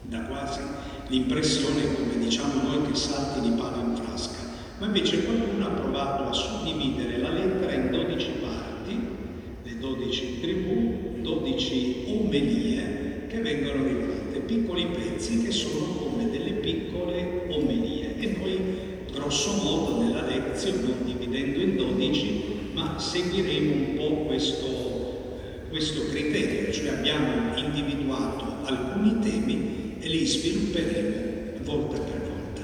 da 0.02 0.22
quasi 0.24 0.60
l'impressione 1.08 1.96
come 1.96 2.18
diciamo 2.18 2.62
noi 2.64 2.92
che 2.92 2.96
salti 2.96 3.42
di 3.42 3.56
palo 3.56 3.82
in 3.82 3.96
frasca. 3.96 4.42
Ma 4.80 4.88
invece 4.88 5.24
qualcuno 5.24 5.66
ha 5.66 5.70
provato 5.70 6.24
a 6.24 6.34
suddividere 6.34 7.18
la 7.18 7.30
lettera 7.30 7.74
in 7.74 7.92
12 7.92 8.30
parti 8.42 9.08
le 9.64 9.78
12 9.78 10.40
tribù 10.42 11.22
12 11.22 12.06
omelie 12.08 12.73
piccoli 14.54 14.86
pezzi 14.86 15.42
che 15.42 15.52
sono 15.52 15.86
come 15.96 16.30
delle 16.30 16.52
piccole 16.52 17.48
omelie 17.50 18.16
e 18.20 18.28
poi 18.30 18.58
grosso 19.12 19.54
modo 19.64 20.04
nella 20.04 20.26
lezione 20.28 20.82
non 20.82 20.98
dividendo 21.06 21.60
in 21.60 21.76
12 21.76 22.44
ma 22.74 23.00
seguiremo 23.00 23.74
un 23.74 23.96
po' 23.96 24.16
questo, 24.26 25.28
questo 25.70 26.08
criterio, 26.08 26.72
cioè 26.72 26.90
abbiamo 26.90 27.56
individuato 27.56 28.66
alcuni 28.66 29.20
temi 29.20 29.96
e 30.00 30.08
li 30.08 30.26
svilupperemo 30.26 31.22
volta 31.64 32.00
per 32.00 32.20
volta. 32.22 32.62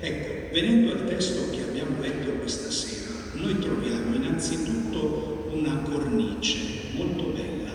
Ecco, 0.00 0.54
venendo 0.54 0.92
al 0.92 1.04
testo 1.06 1.50
che 1.50 1.62
abbiamo 1.62 2.00
letto 2.00 2.30
questa 2.32 2.70
sera, 2.70 3.12
noi 3.34 3.58
troviamo 3.58 4.16
innanzitutto 4.16 5.50
una 5.52 5.76
cornice 5.82 6.58
molto 6.92 7.24
bella, 7.24 7.70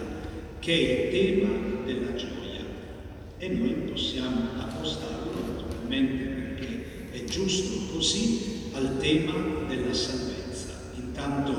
che 0.60 0.74
è 0.74 1.16
il 1.16 1.40
tema 1.40 1.84
della 1.86 2.14
gioia. 2.16 2.47
E 3.40 3.50
noi 3.50 3.70
possiamo 3.92 4.50
accostarlo 4.58 5.32
naturalmente 5.46 6.26
perché 6.26 6.86
è 7.12 7.24
giusto 7.26 7.94
così 7.94 8.72
al 8.74 8.98
tema 9.00 9.34
della 9.68 9.94
salvezza. 9.94 10.74
Intanto 10.96 11.54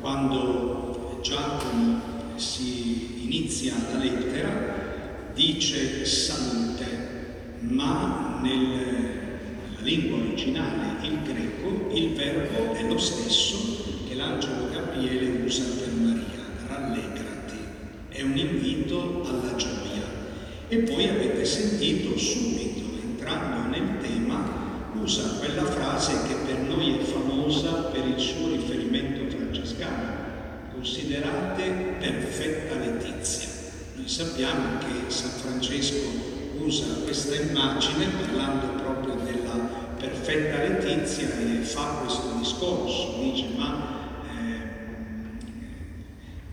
quando 0.00 1.20
Giacomo 1.22 2.00
si 2.36 3.24
inizia 3.24 3.74
la 3.92 3.98
lettera, 3.98 5.30
dice 5.34 6.06
salute, 6.06 6.86
ma 7.60 8.40
nel, 8.42 8.58
nella 8.58 9.80
lingua 9.82 10.18
originale, 10.18 11.06
il 11.06 11.22
greco, 11.22 11.94
il 11.94 12.14
verbo 12.14 12.72
è 12.72 12.88
lo 12.88 12.98
stesso 12.98 13.84
che 14.08 14.14
l'angelo 14.14 14.70
Gabriele 14.70 15.44
usa 15.44 15.64
per 15.64 15.92
Maria, 15.92 16.46
rallegrati, 16.66 17.58
è 18.08 18.22
un 18.22 18.38
invito 18.38 19.22
alla 19.26 19.54
gioia. 19.56 19.69
E 20.72 20.76
poi 20.82 21.08
avete 21.08 21.44
sentito 21.44 22.16
subito, 22.16 23.02
entrando 23.02 23.68
nel 23.70 23.98
tema, 24.00 24.92
usa 25.02 25.38
quella 25.40 25.64
frase 25.64 26.12
che 26.28 26.34
per 26.46 26.58
noi 26.60 26.96
è 26.96 27.02
famosa 27.02 27.72
per 27.90 28.06
il 28.06 28.20
suo 28.20 28.50
riferimento 28.52 29.36
francescano, 29.36 30.14
considerate 30.72 31.96
perfetta 31.98 32.76
letizia. 32.76 33.48
Noi 33.96 34.08
sappiamo 34.08 34.78
che 34.78 35.10
San 35.10 35.30
Francesco 35.40 36.06
usa 36.60 36.86
questa 37.02 37.34
immagine 37.34 38.06
parlando 38.22 38.80
proprio 38.80 39.14
della 39.24 39.56
perfetta 39.98 40.62
letizia 40.62 41.36
e 41.36 41.64
fa 41.64 42.02
questo 42.04 42.32
discorso, 42.38 43.18
dice 43.20 43.46
ma 43.56 44.22
eh, 44.24 44.60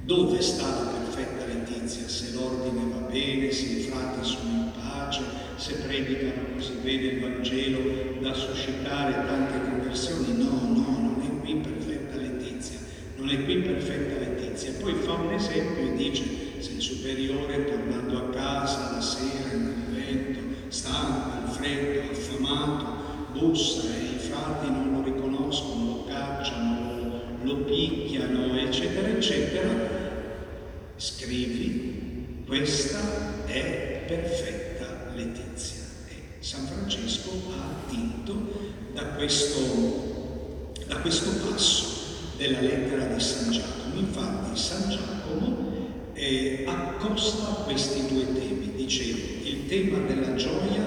dove 0.05 0.41
sta 0.41 0.67
la 0.67 0.89
perfetta 0.89 1.45
letizia? 1.45 2.07
Se 2.07 2.31
l'ordine 2.33 2.86
bene, 3.09 3.51
se 3.51 3.65
i 3.65 3.81
frati 3.81 4.25
sono 4.25 4.49
in 4.49 4.71
pace, 4.79 5.21
se 5.55 5.73
predicano 5.75 6.53
così 6.53 6.73
bene 6.81 7.07
il 7.07 7.19
Vangelo 7.19 8.19
da 8.19 8.33
suscitare 8.33 9.13
tante 9.25 9.69
conversioni? 9.69 10.37
No, 10.37 10.49
no, 10.73 11.15
non 11.15 11.21
è 11.21 11.41
qui 11.41 11.55
perfetta 11.55 12.17
letizia, 12.17 12.79
non 13.15 13.29
è 13.29 13.43
qui 13.43 13.57
perfetta 13.57 14.19
letizia. 14.19 14.73
Poi 14.79 14.93
fa 14.95 15.13
un 15.13 15.33
esempio 15.33 15.83
e 15.83 15.95
dice 15.95 16.23
se 16.59 16.73
il 16.73 16.81
superiore 16.81 17.65
tornando 17.65 18.17
a 18.17 18.29
casa 18.29 18.91
la 18.91 19.01
sera 19.01 19.53
in 19.53 19.73
convento, 19.83 20.39
stanco, 20.69 21.45
al 21.45 21.49
freddo, 21.51 22.11
affamato, 22.11 22.85
bussa 23.33 23.83
e 23.95 24.15
i 24.15 24.19
frati 24.19 24.69
non 24.69 24.91
lo 24.91 25.03
riconoscono, 25.03 25.85
lo 25.85 26.05
cacciano, 26.05 27.21
lo 27.41 27.55
picchiano, 27.57 28.57
eccetera, 28.57 29.07
eccetera, 29.07 30.05
scrivi, 30.95 32.06
questa 32.47 33.45
è 33.45 34.03
perfetta 34.07 35.11
letizia. 35.13 35.83
E 36.07 36.13
San 36.39 36.65
Francesco 36.65 37.29
ha 37.51 37.83
attinto 37.83 38.71
da 38.93 39.03
questo, 39.15 40.71
da 40.87 40.95
questo 40.97 41.29
passo 41.45 41.85
della 42.37 42.61
lettera 42.61 43.03
di 43.05 43.19
San 43.19 43.51
Giacomo. 43.51 43.99
Infatti 43.99 44.57
San 44.57 44.89
Giacomo 44.89 46.11
eh, 46.13 46.63
accosta 46.65 47.63
questi 47.65 48.07
due 48.07 48.25
temi. 48.33 48.71
Dicevo, 48.75 49.43
il 49.43 49.67
tema 49.67 49.99
della 50.07 50.35
gioia 50.35 50.85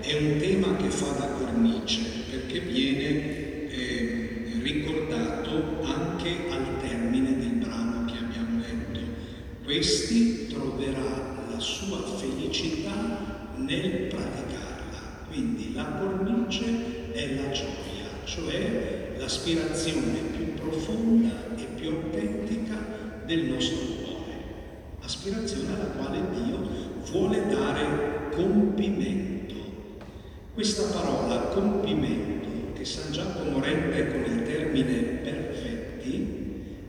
è 0.00 0.14
un 0.14 0.38
tema 0.38 0.76
che 0.76 0.90
fa 0.90 1.12
da 1.12 1.26
cornice 1.28 2.00
perché 2.30 2.60
viene 2.60 3.70
eh, 3.70 4.50
ricordato 4.62 5.82
anche 5.82 6.28
al 6.50 6.78
termine 6.80 6.99
Questi 9.70 10.48
troverà 10.48 11.46
la 11.48 11.60
sua 11.60 12.02
felicità 12.16 13.52
nel 13.54 14.08
praticarla. 14.08 14.98
Quindi 15.28 15.74
la 15.74 15.84
cornice 15.84 17.12
è 17.12 17.36
la 17.36 17.50
gioia, 17.52 18.08
cioè 18.24 19.14
l'aspirazione 19.16 20.18
più 20.36 20.54
profonda 20.54 21.54
e 21.54 21.66
più 21.76 21.90
autentica 21.90 22.84
del 23.24 23.44
nostro 23.44 23.78
cuore, 24.02 24.42
aspirazione 25.02 25.72
alla 25.72 25.90
quale 25.90 26.20
Dio 26.34 26.58
vuole 27.08 27.46
dare 27.46 28.28
compimento. 28.32 29.54
Questa 30.52 30.82
parola 30.98 31.42
compimento 31.42 32.72
che 32.72 32.84
San 32.84 33.12
Giacomo 33.12 33.60
rende 33.60 34.08
con 34.10 34.32
il 34.32 34.42
termine 34.42 34.94
perfetti 35.22 36.39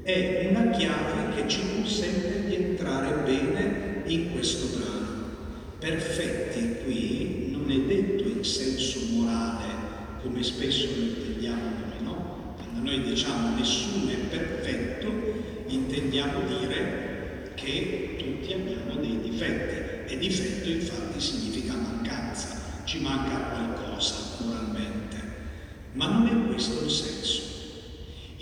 è 0.04 0.48
una 0.50 0.70
chiave 0.72 1.36
che 1.36 1.48
ci 1.48 1.60
consente 1.76 2.46
di 2.48 2.56
entrare 2.56 3.24
bene 3.24 4.04
in 4.06 4.32
questo 4.32 4.78
brano. 4.78 5.30
Perfetti 5.80 6.84
qui 6.84 7.50
non 7.52 7.70
è 7.70 7.80
detto 7.80 8.28
in 8.28 8.44
senso 8.44 9.00
morale, 9.12 9.66
come 10.24 10.42
spesso 10.44 10.88
lo 10.96 11.02
intendiamo 11.02 11.62
noi, 11.62 12.04
no? 12.04 12.56
Quando 12.56 12.90
noi 12.90 13.04
diciamo 13.04 13.56
nessuno 13.56 14.10
è 14.10 14.16
perfetto, 14.16 15.12
intendiamo 15.68 16.40
dire 16.60 17.52
che 17.56 18.16
tutti 18.18 18.54
abbiamo 18.54 19.00
dei 19.00 19.20
difetti 19.22 20.14
e 20.14 20.18
difetto 20.18 20.70
infatti 20.70 21.20
significa 21.20 21.74
mancanza 21.74 22.62
ci 22.92 23.00
manca 23.00 23.38
qualcosa 23.38 24.16
moralmente, 24.40 25.18
ma 25.94 26.08
non 26.08 26.28
è 26.28 26.48
questo 26.48 26.84
il 26.84 26.92
senso. 26.92 27.42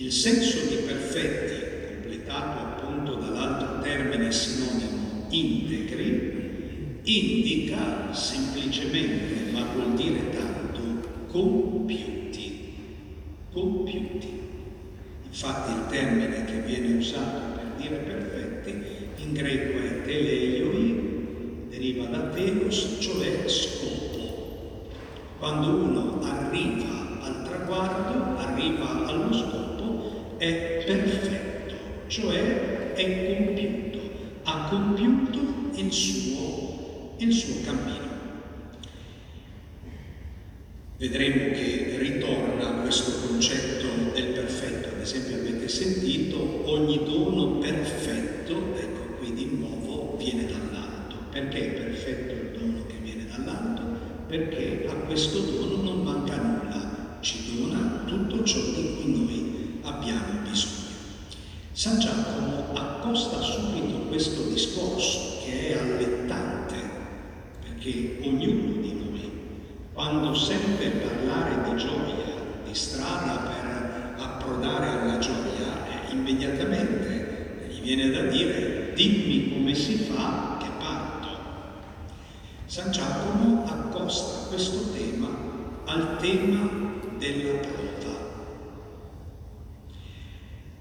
Il 0.09 0.15
senso 0.15 0.61
di 0.67 0.77
perfetti, 0.87 2.01
completato 2.01 2.59
appunto 2.61 3.13
dall'altro 3.13 3.79
termine 3.83 4.31
sinonimo 4.31 5.27
integri, 5.29 7.01
indica 7.03 8.11
semplicemente, 8.11 9.51
ma 9.51 9.65
vuol 9.71 9.93
dire 9.93 10.31
tanto, 10.31 10.79
compiuti, 11.27 12.73
compiuti. 13.51 14.29
Infatti 15.27 15.71
il 15.73 15.85
termine 15.91 16.43
che 16.43 16.59
viene 16.61 16.97
usato 16.97 17.41
per 17.53 17.65
dire 17.77 17.97
perfetti 17.97 18.73
in 19.17 19.33
greco 19.33 19.77
è 19.77 20.01
teleioi, 20.01 21.67
deriva 21.69 22.05
da 22.05 22.29
telos, 22.29 22.97
cioè 22.99 23.47
scopo. 23.47 24.89
Quando 25.37 25.67
uno 25.67 26.19
arriva 26.23 27.21
al 27.21 27.43
traguardo, 27.43 28.39
arriva 28.39 29.05
allo 29.05 29.31
scopo, 29.31 29.68
è 30.39 30.83
perfetto, 30.85 31.75
cioè 32.07 32.93
è 32.93 33.35
compiuto, 33.35 33.99
ha 34.43 34.67
compiuto 34.69 35.77
il 35.77 35.91
suo, 35.91 37.13
il 37.17 37.31
suo 37.31 37.55
cammino. 37.63 38.07
Vedremo 40.97 41.51
che 41.53 41.95
ritorna 41.99 42.81
questo 42.81 43.27
concetto 43.27 43.87
del 44.13 44.33
perfetto, 44.33 44.89
ad 44.89 45.01
esempio 45.01 45.35
avete 45.35 45.67
sentito 45.67 46.63
ogni 46.65 47.03
dono 47.05 47.59
perfetto, 47.59 48.75
ecco 48.75 49.17
qui 49.19 49.33
di 49.33 49.49
nuovo 49.57 50.17
viene 50.17 50.45
dall'alto. 50.45 51.15
Perché 51.31 51.59
è 51.59 51.81
perfetto 51.83 52.33
il 52.33 52.57
dono 52.57 52.85
che 52.87 52.95
viene 53.01 53.27
dall'alto? 53.27 54.09
perché 54.29 54.85
a 54.87 54.93
questo 54.93 55.39
dono 55.39 55.81
non 55.81 56.03
manca 56.03 56.35
nulla, 56.37 57.17
ci 57.21 57.55
dona 57.55 58.03
tutto 58.05 58.43
ciò 58.43 58.59
di 58.59 58.97
cui 59.01 59.11
noi 59.11 59.48
abbiamo 59.83 60.41
bisogno. 60.43 60.87
San 61.71 61.99
Giacomo 61.99 62.73
accosta 62.73 63.41
subito 63.41 64.07
questo 64.07 64.43
discorso 64.43 65.41
che 65.43 65.69
è 65.69 65.77
allettante, 65.77 66.75
perché 67.61 68.19
ognuno 68.23 68.81
di 68.81 68.93
noi, 68.93 69.31
quando 69.93 70.33
sente 70.33 70.89
parlare 70.89 71.69
di 71.69 71.77
gioia, 71.77 72.15
di 72.65 72.73
strada 72.73 73.37
per 73.37 74.15
approdare 74.17 74.87
alla 74.87 75.17
gioia, 75.19 76.09
eh, 76.09 76.11
immediatamente 76.11 77.67
gli 77.69 77.81
viene 77.81 78.09
da 78.09 78.23
dire 78.23 78.93
dimmi 78.93 79.53
come 79.53 79.73
si 79.73 79.95
fa 79.95 80.49
San 82.69 82.91
Giacomo 82.91 83.65
accosta 83.65 84.47
questo 84.47 84.91
tema 84.91 85.27
al 85.85 86.17
tema 86.19 86.69
della 87.17 87.57
prova. 87.57 88.08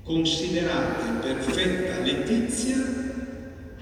Considerate 0.09 1.21
perfetta 1.21 2.01
letizia 2.01 2.79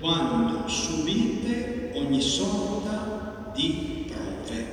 quando 0.00 0.66
subite 0.66 1.92
ogni 1.94 2.20
sorta 2.20 3.52
di 3.54 4.06
prove. 4.08 4.66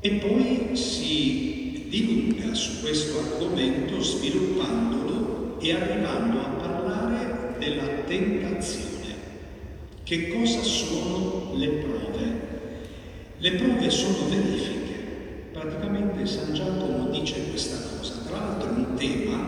E 0.00 0.10
poi 0.14 0.76
si 0.76 1.86
dilunga 1.88 2.52
su 2.54 2.80
questo 2.80 3.20
argomento 3.20 4.02
sviluppandolo 4.02 5.60
e 5.60 5.72
arrivando 5.74 6.40
a 6.40 6.48
parlare 6.48 7.54
della 7.60 7.86
tentazione. 8.04 9.14
Che 10.02 10.28
cosa 10.30 10.60
sono 10.64 11.52
le 11.54 11.68
prove? 11.68 12.40
Le 13.38 13.50
prove 13.52 13.90
sono 13.90 14.28
verifiche. 14.28 15.50
Praticamente 15.52 16.26
San 16.26 16.52
Giacomo 16.52 17.10
dice 17.10 17.48
questa 17.48 17.76
cosa. 17.76 17.87
Tra 18.28 18.40
l'altro 18.40 18.68
un 18.68 18.94
tema 18.94 19.42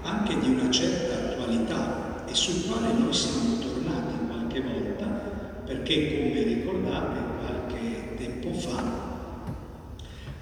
anche 0.00 0.38
di 0.38 0.48
una 0.48 0.70
certa 0.70 1.14
attualità 1.14 2.24
e 2.26 2.34
sul 2.34 2.66
quale 2.66 2.94
noi 2.94 3.12
siamo 3.12 3.58
tornati 3.58 4.14
qualche 4.26 4.60
volta 4.62 5.04
perché, 5.66 6.16
come 6.16 6.42
ricordate, 6.42 7.20
qualche 7.40 8.14
tempo 8.16 8.52
fa, 8.54 8.82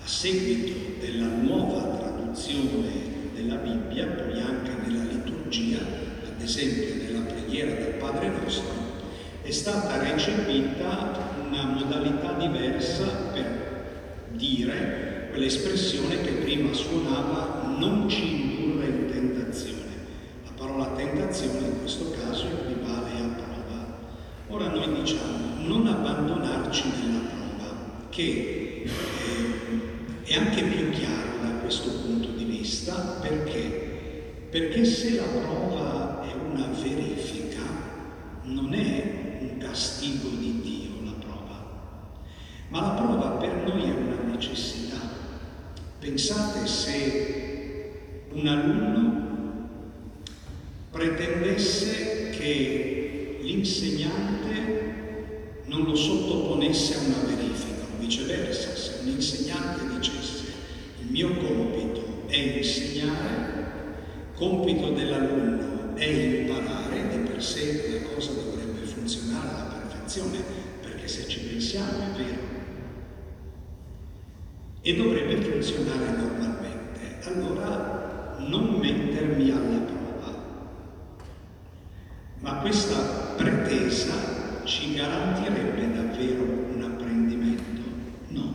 a 0.01 0.07
seguito 0.07 1.01
della 1.01 1.27
nuova 1.27 1.97
traduzione 1.97 2.91
della 3.35 3.57
Bibbia, 3.57 4.07
poi 4.07 4.41
anche 4.41 4.71
nella 4.87 5.03
liturgia, 5.03 5.79
ad 5.79 6.41
esempio 6.41 6.95
nella 7.03 7.25
preghiera 7.25 7.73
del 7.73 7.95
Padre 7.95 8.29
nostro, 8.29 8.75
è 9.43 9.51
stata 9.51 10.01
recepita 10.01 11.19
una 11.49 11.65
modalità 11.65 12.33
diversa 12.35 13.07
per 13.33 14.29
dire 14.37 15.27
quell'espressione 15.31 16.21
che 16.21 16.31
prima 16.43 16.73
suonava 16.73 17.52
non 17.79 18.09
ci 18.09 18.35
indurre 18.35 18.87
in 18.87 19.07
tentazione. 19.11 19.81
La 20.45 20.51
parola 20.57 20.87
tentazione 20.97 21.67
in 21.67 21.81
questo 21.81 22.11
caso 22.11 22.47
equivale 22.47 23.11
a 23.11 23.29
prova. 23.35 23.99
Ora 24.49 24.69
noi 24.69 25.01
diciamo 25.01 25.67
non 25.67 25.87
abbandonarci 25.87 26.85
nella 27.01 27.21
prova, 27.29 27.77
che 28.11 28.85
eh, 28.85 30.23
è 30.25 30.35
anche 30.37 30.63
più 30.63 30.91
chiaro 30.91 31.43
da 31.43 31.49
questo 31.61 31.91
punto 31.91 32.29
di 32.31 32.45
vista 32.45 33.19
perché 33.21 33.91
perché 34.53 34.85
se 34.85 35.15
la 35.15 35.23
prova 35.23 36.29
è 36.29 36.35
una 36.35 36.67
verifica, 36.67 37.63
non 38.43 38.75
è 38.75 39.39
un 39.41 39.57
castigo 39.57 40.29
di 40.29 40.61
Dio 40.61 41.11
la 41.11 41.17
prova, 41.19 42.13
ma 42.69 42.81
la 42.83 42.91
prova 42.91 43.29
per 43.39 43.65
noi 43.67 43.83
è 43.85 43.95
una 43.95 44.31
necessità. 44.31 44.99
Pensate 45.99 46.67
se 46.67 47.42
un 48.33 48.47
alunno 48.47 49.31
pretendesse 50.91 52.31
che 52.31 53.39
l'insegnante 53.43 55.61
non 55.67 55.85
lo 55.85 55.95
sottoponesse 55.95 56.95
a 56.95 57.01
una 57.07 57.25
verifica, 57.27 57.83
o 57.83 57.99
viceversa, 57.99 58.75
se 58.75 59.01
un 59.03 59.09
insegnante 59.09 59.87
dicesse 59.97 60.45
il 61.01 61.11
mio 61.11 61.37
compito 61.37 62.23
è 62.27 62.37
insegnare, 62.37 63.51
compito 64.35 64.91
dell'alunno 64.91 65.95
è 65.95 66.05
imparare, 66.05 67.09
di 67.11 67.29
per 67.29 67.43
sé 67.43 68.01
la 68.03 68.09
cosa 68.15 68.33
dovrebbe 68.33 68.87
funzionare 68.87 69.49
alla 69.49 69.87
perfezione, 69.87 70.39
perché 70.81 71.07
se 71.07 71.29
ci 71.29 71.41
pensiamo 71.41 71.91
è 71.91 72.17
vero. 72.17 72.41
E 74.81 74.97
dovrebbe 74.97 75.43
funzionare 75.43 76.17
normalmente. 76.17 77.19
Allora 77.25 78.12
non 78.49 78.79
mettermi 78.81 79.51
alla 79.51 79.79
prova. 79.79 80.39
Ma 82.41 82.55
questa 82.57 82.97
pretesa 83.37 84.65
ci 84.65 84.95
garantirebbe 84.95 85.93
davvero 85.93 86.43
un 86.43 86.83
apprendimento? 86.83 87.83
No. 88.29 88.55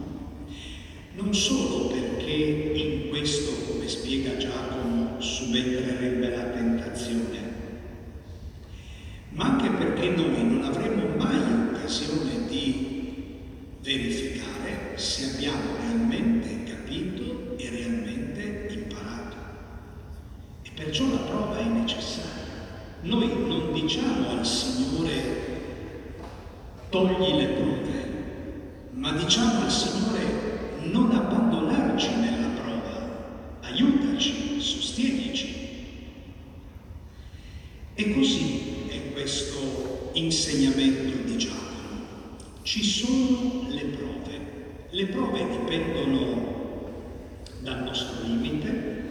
Non 1.14 1.34
solo 1.34 1.88
perché 1.88 2.32
in 2.32 3.10
questo, 3.10 3.52
come 3.72 3.88
spiega 3.88 4.38
Giacomo, 4.38 5.20
subentrerebbe 5.20 6.30
la 6.30 6.44
tentazione, 6.44 7.56
ma 9.30 9.46
anche 9.46 9.70
perché 9.70 10.10
noi 10.10 10.44
non 10.44 10.64
avremo 10.64 11.16
mai 11.16 11.40
occasione 11.70 12.48
di 12.48 12.96
verificare 13.82 14.98
se 14.98 15.36
abbiamo 15.36 15.76
realmente 15.80 16.37
perciò 20.98 21.12
la 21.12 21.30
prova 21.30 21.60
è 21.60 21.64
necessaria. 21.64 22.56
Noi 23.02 23.28
non 23.28 23.72
diciamo 23.72 24.32
al 24.32 24.46
Signore 24.46 25.46
togli 26.90 27.36
le 27.36 27.46
prove, 27.46 28.12
ma 28.94 29.12
diciamo 29.12 29.62
al 29.62 29.72
Signore 29.72 30.80
non 30.92 31.12
abbandonarci 31.12 32.16
nella 32.16 32.48
prova, 32.48 33.60
aiutaci 33.62 34.60
sostienici. 34.60 35.56
E 37.94 38.14
così 38.14 38.88
è 38.88 39.12
questo 39.12 40.10
insegnamento 40.14 41.28
di 41.28 41.38
Giacomo. 41.38 42.38
Ci 42.64 42.84
sono 42.84 43.68
le 43.70 43.84
prove. 43.86 44.16
Le 44.90 45.06
prove 45.08 45.48
dipendono 45.48 46.56
dal 47.62 47.84
nostro 47.84 48.24
limite, 48.26 49.07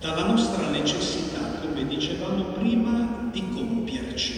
dalla 0.00 0.24
nostra 0.24 0.70
necessità, 0.70 1.60
come 1.60 1.86
dicevamo 1.86 2.44
prima, 2.58 3.28
di 3.30 3.46
compierci. 3.52 4.32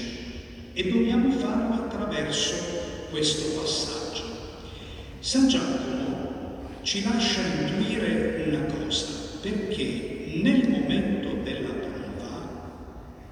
E 0.72 0.90
dobbiamo 0.90 1.30
farlo 1.30 1.84
attraverso 1.84 2.54
questo 3.10 3.60
passaggio. 3.60 4.24
San 5.20 5.48
Giacomo 5.48 6.66
ci 6.82 7.04
lascia 7.04 7.42
intuire 7.42 8.44
una 8.48 8.64
cosa, 8.74 9.06
perché 9.40 10.40
nel 10.42 10.68
momento 10.68 11.42
della 11.44 11.68
prova 11.68 12.48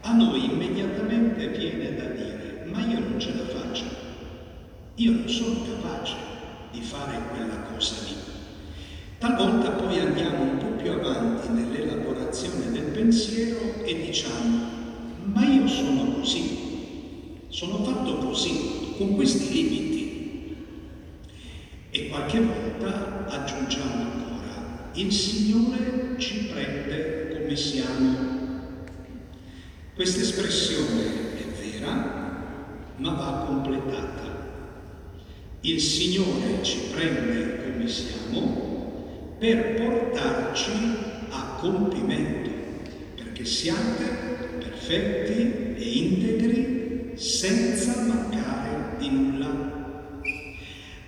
a 0.03 0.13
noi 0.13 0.53
immediatamente 0.53 1.49
viene 1.49 1.97
da 1.97 2.05
dire 2.05 2.65
ma 2.71 2.81
io 2.81 3.01
non 3.01 3.19
ce 3.19 3.35
la 3.35 3.45
faccio, 3.47 3.85
io 4.95 5.11
non 5.11 5.29
sono 5.29 5.63
capace 5.65 6.15
di 6.71 6.81
fare 6.81 7.19
quella 7.31 7.57
cosa 7.73 7.95
lì. 8.07 8.15
Talvolta 9.19 9.71
poi 9.71 9.99
andiamo 9.99 10.43
un 10.43 10.57
po' 10.59 10.70
più 10.81 10.93
avanti 10.93 11.49
nell'elaborazione 11.49 12.71
del 12.71 12.91
pensiero 12.93 13.85
e 13.85 13.95
diciamo 14.07 14.79
ma 15.33 15.45
io 15.45 15.69
sono 15.69 16.13
così, 16.15 17.39
sono 17.49 17.85
fatto 17.85 18.17
così, 18.17 18.95
con 18.97 19.15
questi 19.15 19.53
limiti. 19.53 20.57
E 21.91 22.09
qualche 22.09 22.41
volta 22.41 23.27
aggiungiamo 23.29 23.95
ancora, 23.95 24.91
il 24.95 25.13
Signore 25.13 26.17
ci 26.19 26.47
prende 26.47 27.29
come 27.33 27.57
siamo. 27.57 28.29
Questa 29.95 30.21
espressione 30.21 31.37
è 31.37 31.45
vera, 31.61 31.93
ma 32.97 33.13
va 33.13 33.45
completata. 33.47 34.49
Il 35.61 35.81
Signore 35.81 36.63
ci 36.63 36.79
prende 36.93 37.63
come 37.63 37.89
siamo 37.89 38.70
per 39.41 39.75
portarci 39.75 40.71
a 41.31 41.57
compimento, 41.59 42.51
perché 43.17 43.47
siate 43.47 44.05
perfetti 44.59 45.77
e 45.79 45.91
integri 45.97 47.13
senza 47.15 48.03
mancare 48.03 48.97
di 48.99 49.09
nulla. 49.09 49.49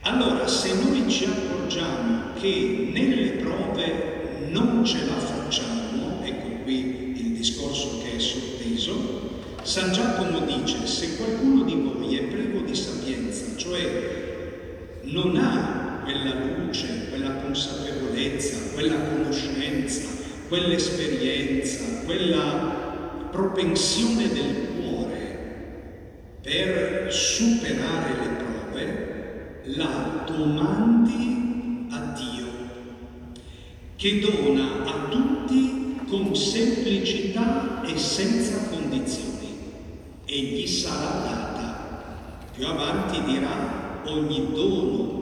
Allora, 0.00 0.48
se 0.48 0.72
noi 0.82 1.10
ci 1.10 1.26
accorgiamo 1.26 2.32
che 2.40 2.88
nelle 2.90 3.32
prove 3.32 4.48
non 4.48 4.82
ce 4.82 5.04
la 5.04 5.18
facciamo, 5.18 6.22
ecco 6.24 6.62
qui 6.62 7.12
il 7.14 7.32
discorso 7.34 8.00
che 8.02 8.16
è 8.16 8.18
sotteso, 8.18 9.40
San 9.62 9.92
Giacomo 9.92 10.40
dice 10.46 10.86
se 10.86 11.16
qualcuno 11.16 11.64
di 11.64 11.74
voi 11.74 12.16
è 12.16 12.22
privo 12.22 12.60
di 12.60 12.74
sapienza, 12.74 13.54
cioè 13.56 15.00
non 15.02 15.36
ha 15.36 15.81
quella 16.02 16.34
luce, 16.34 17.08
quella 17.08 17.34
consapevolezza, 17.36 18.72
quella 18.74 18.96
conoscenza, 18.96 20.08
quell'esperienza, 20.48 22.04
quella 22.04 23.28
propensione 23.30 24.28
del 24.28 24.68
cuore 24.76 25.38
per 26.42 27.12
superare 27.12 28.10
le 28.20 28.28
prove, 28.36 29.60
la 29.76 30.24
domandi 30.26 31.86
a 31.90 32.14
Dio 32.16 32.50
che 33.96 34.20
dona 34.20 34.84
a 34.84 35.08
tutti 35.08 36.00
con 36.08 36.34
semplicità 36.34 37.82
e 37.84 37.96
senza 37.96 38.68
condizioni 38.68 39.56
e 40.24 40.40
gli 40.40 40.66
sarà 40.66 41.20
data. 41.22 42.40
Più 42.52 42.66
avanti 42.66 43.22
dirà 43.22 44.00
ogni 44.04 44.48
dono 44.52 45.21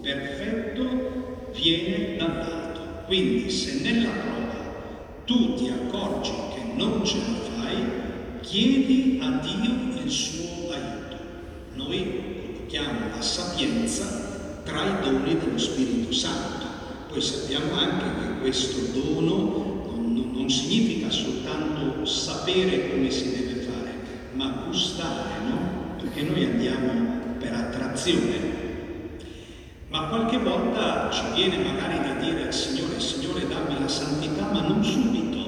perfetto 0.00 1.50
viene 1.54 2.16
dall'alto. 2.16 3.04
Quindi 3.06 3.50
se 3.50 3.80
nella 3.80 4.10
prova 4.10 5.22
tu 5.24 5.54
ti 5.54 5.68
accorgi 5.68 6.32
che 6.54 6.72
non 6.74 7.04
ce 7.04 7.18
la 7.18 7.62
fai, 7.62 7.76
chiedi 8.40 9.18
a 9.22 9.40
Dio 9.42 10.02
il 10.02 10.10
suo 10.10 10.72
aiuto. 10.72 11.16
Noi 11.74 12.22
collochiamo 12.68 13.08
la 13.14 13.22
sapienza 13.22 14.62
tra 14.64 14.82
i 14.84 15.02
doni 15.02 15.38
dello 15.38 15.58
Spirito 15.58 16.12
Santo 16.12 16.60
poi 17.10 17.20
sappiamo 17.20 17.74
anche 17.74 18.04
che 18.04 18.38
questo 18.40 18.92
dono 18.92 19.82
non, 19.84 20.30
non 20.32 20.48
significa 20.48 21.10
soltanto 21.10 22.04
sapere 22.04 22.88
come 22.88 23.10
si 23.10 23.30
deve 23.30 23.62
fare, 23.62 23.94
ma 24.34 24.66
gustare, 24.68 25.42
no? 25.44 25.96
Perché 25.98 26.22
noi 26.22 26.44
andiamo 26.44 27.34
per 27.40 27.52
attrazione. 27.52 28.59
Ma 29.90 30.06
qualche 30.06 30.38
volta 30.38 31.10
ci 31.10 31.22
viene 31.34 31.56
magari 31.64 31.98
da 31.98 32.12
dire 32.20 32.46
al 32.46 32.54
Signore, 32.54 33.00
Signore 33.00 33.48
dammi 33.48 33.80
la 33.80 33.88
santità, 33.88 34.48
ma 34.52 34.60
non 34.60 34.84
subito. 34.84 35.38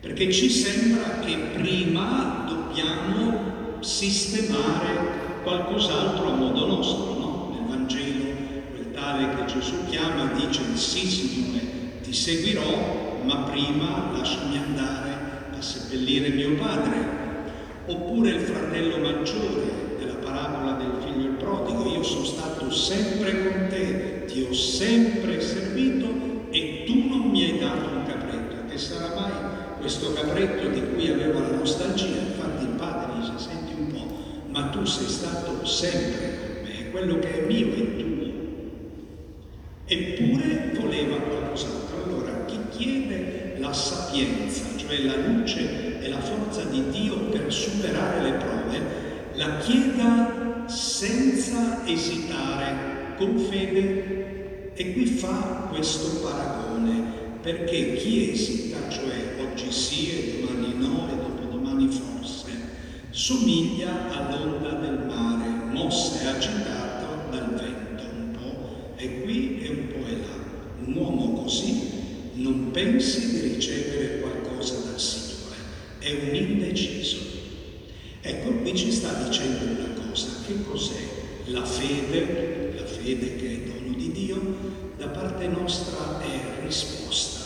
Perché 0.00 0.32
ci 0.32 0.48
sembra 0.48 1.18
che 1.18 1.36
prima 1.54 2.44
dobbiamo 2.46 3.80
sistemare 3.80 5.40
qualcos'altro 5.42 6.28
a 6.28 6.34
modo 6.36 6.66
nostro, 6.66 7.14
no? 7.18 7.50
Nel 7.52 7.66
Vangelo 7.66 8.28
tale 8.92 9.34
che 9.34 9.52
Gesù 9.52 9.86
chiama 9.88 10.30
dice 10.34 10.62
sì 10.74 11.06
Signore, 11.06 12.00
ti 12.02 12.12
seguirò, 12.12 13.22
ma 13.24 13.38
prima 13.50 14.12
lasciami 14.12 14.56
andare 14.56 15.50
a 15.56 15.60
seppellire 15.60 16.28
mio 16.28 16.54
padre. 16.54 17.16
Oppure 17.86 18.30
il 18.30 18.40
fratello 18.40 18.98
maggiore 18.98 19.96
della 19.98 20.14
parabola 20.14 20.72
del 20.72 20.92
figlio 21.02 21.28
il 21.28 21.34
prodigo, 21.34 21.90
io 21.90 22.02
sono 22.02 22.24
stato 22.24 22.47
sempre 22.70 23.42
con 23.42 23.66
te, 23.68 24.24
ti 24.26 24.46
ho 24.48 24.52
sempre 24.52 25.40
servito 25.40 26.46
e 26.50 26.84
tu 26.86 27.08
non 27.08 27.30
mi 27.30 27.44
hai 27.44 27.58
dato 27.58 27.88
un 27.88 28.04
capretto. 28.06 28.66
Che 28.68 28.78
sarà 28.78 29.14
mai 29.14 29.32
questo 29.80 30.12
capretto 30.12 30.68
di 30.68 30.82
cui 30.92 31.10
avevo 31.10 31.40
la 31.40 31.50
nostalgia? 31.50 32.06
Infatti 32.06 32.64
il 32.64 32.74
padre 32.76 33.20
dice, 33.20 33.32
senti 33.36 33.72
un 33.78 33.92
po', 33.92 34.06
ma 34.48 34.68
tu 34.68 34.84
sei 34.84 35.08
stato 35.08 35.64
sempre 35.64 36.38
con 36.38 36.62
me, 36.62 36.90
quello 36.90 37.18
che 37.18 37.42
è 37.42 37.46
mio 37.46 37.72
è 37.72 37.96
tuo. 37.96 38.26
Eppure 39.86 40.72
voleva 40.78 41.16
qualcos'altro. 41.16 42.04
Allora 42.04 42.44
chi 42.44 42.58
chiede 42.70 43.56
la 43.58 43.72
sapienza, 43.72 44.64
cioè 44.76 45.02
la 45.02 45.16
luce 45.16 46.00
e 46.00 46.08
la 46.08 46.20
forza 46.20 46.62
di 46.64 46.90
Dio 46.90 47.16
per 47.30 47.52
superare 47.52 48.22
le 48.22 48.32
prove, 48.32 48.80
la 49.34 49.56
chieda 49.58 50.37
senza 50.68 51.86
esitare, 51.86 53.16
con 53.16 53.38
fede. 53.38 54.72
E 54.74 54.92
qui 54.92 55.06
fa 55.06 55.68
questo 55.70 56.20
paragone, 56.20 57.36
perché 57.42 57.94
chi 57.94 58.30
esita, 58.30 58.88
cioè 58.88 59.34
oggi 59.40 59.72
sì 59.72 60.10
e 60.10 60.40
domani 60.40 60.74
no 60.76 61.08
e 61.10 61.16
dopodomani 61.16 61.88
forse, 61.88 62.50
somiglia 63.10 64.08
all'onda 64.10 64.70
del 64.74 65.04
mare, 65.06 65.48
mossa 65.72 66.20
e 66.22 66.26
agitata 66.26 67.28
dal 67.30 67.54
vento 67.54 67.78
è 68.98 69.22
qui 69.22 69.60
e 69.62 69.68
un 69.68 69.86
po' 69.86 70.08
è 70.08 70.12
là. 70.12 70.86
Un 70.86 70.94
uomo 70.96 71.42
così 71.42 71.88
non 72.34 72.72
pensi 72.72 73.30
di 73.30 73.54
ricevere 73.54 74.18
qualcosa 74.18 74.74
dal 74.80 75.00
Signore, 75.00 75.56
è 76.00 76.10
un 76.10 76.34
indeciso. 76.34 77.18
Ecco, 78.20 78.50
qui 78.54 78.76
ci 78.76 78.90
sta 78.90 79.12
dicendo 79.24 79.64
una 79.66 79.94
cosa, 79.94 79.97
che 80.48 80.64
cos'è 80.64 81.06
la 81.46 81.64
fede, 81.64 82.72
la 82.74 82.86
fede 82.86 83.36
che 83.36 83.50
è 83.52 83.68
dono 83.68 83.94
di 83.94 84.10
Dio, 84.12 84.56
da 84.96 85.08
parte 85.08 85.46
nostra 85.46 86.22
è 86.22 86.64
risposta 86.64 87.40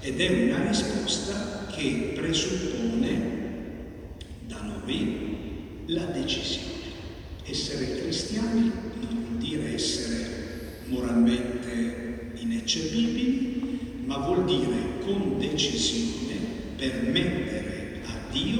ed 0.00 0.20
è 0.20 0.44
una 0.44 0.66
risposta 0.66 1.68
che 1.72 2.10
presuppone 2.12 3.38
da 4.48 4.62
noi 4.62 5.84
la 5.86 6.06
decisione. 6.06 6.68
Essere 7.44 8.00
cristiani 8.00 8.72
non 9.00 9.24
vuol 9.26 9.38
dire 9.38 9.74
essere 9.74 10.80
moralmente 10.86 12.32
ineccepibili, 12.34 14.02
ma 14.06 14.18
vuol 14.18 14.44
dire 14.44 14.98
con 15.04 15.38
decisione 15.38 16.34
permettere 16.76 18.00
a 18.06 18.32
Dio 18.32 18.58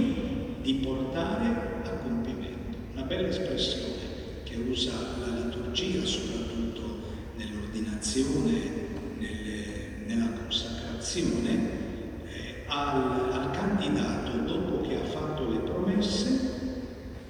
di 0.62 0.74
portare 0.74 1.46
a 1.82 1.88
compimento. 2.02 2.39
Bella 3.10 3.26
espressione 3.26 4.44
che 4.44 4.54
usa 4.54 4.92
la 5.18 5.42
liturgia, 5.42 6.04
soprattutto 6.04 7.00
nell'ordinazione, 7.34 8.52
nella 10.06 10.30
consacrazione, 10.30 11.70
eh, 12.28 12.62
al, 12.66 13.32
al 13.32 13.50
candidato 13.50 14.36
dopo 14.46 14.82
che 14.82 14.94
ha 14.94 15.04
fatto 15.06 15.50
le 15.50 15.58
promesse, 15.58 16.50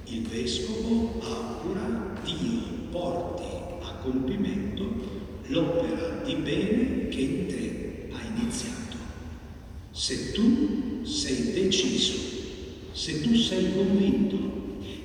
il 0.05 0.27
vescovo 0.27 1.19
augura 1.23 2.13
Dio 2.25 2.89
porti 2.91 3.47
compimento 4.03 4.85
l'opera 5.47 6.21
di 6.25 6.35
bene 6.35 7.09
che 7.09 7.21
in 7.21 7.47
te 7.47 8.09
ha 8.13 8.37
iniziato. 8.37 8.97
Se 9.93 10.33
tu 10.33 11.05
sei 11.05 11.53
deciso, 11.53 12.19
se 12.93 13.23
tu 13.23 13.35
sei 13.35 13.73
convinto, 13.73 14.60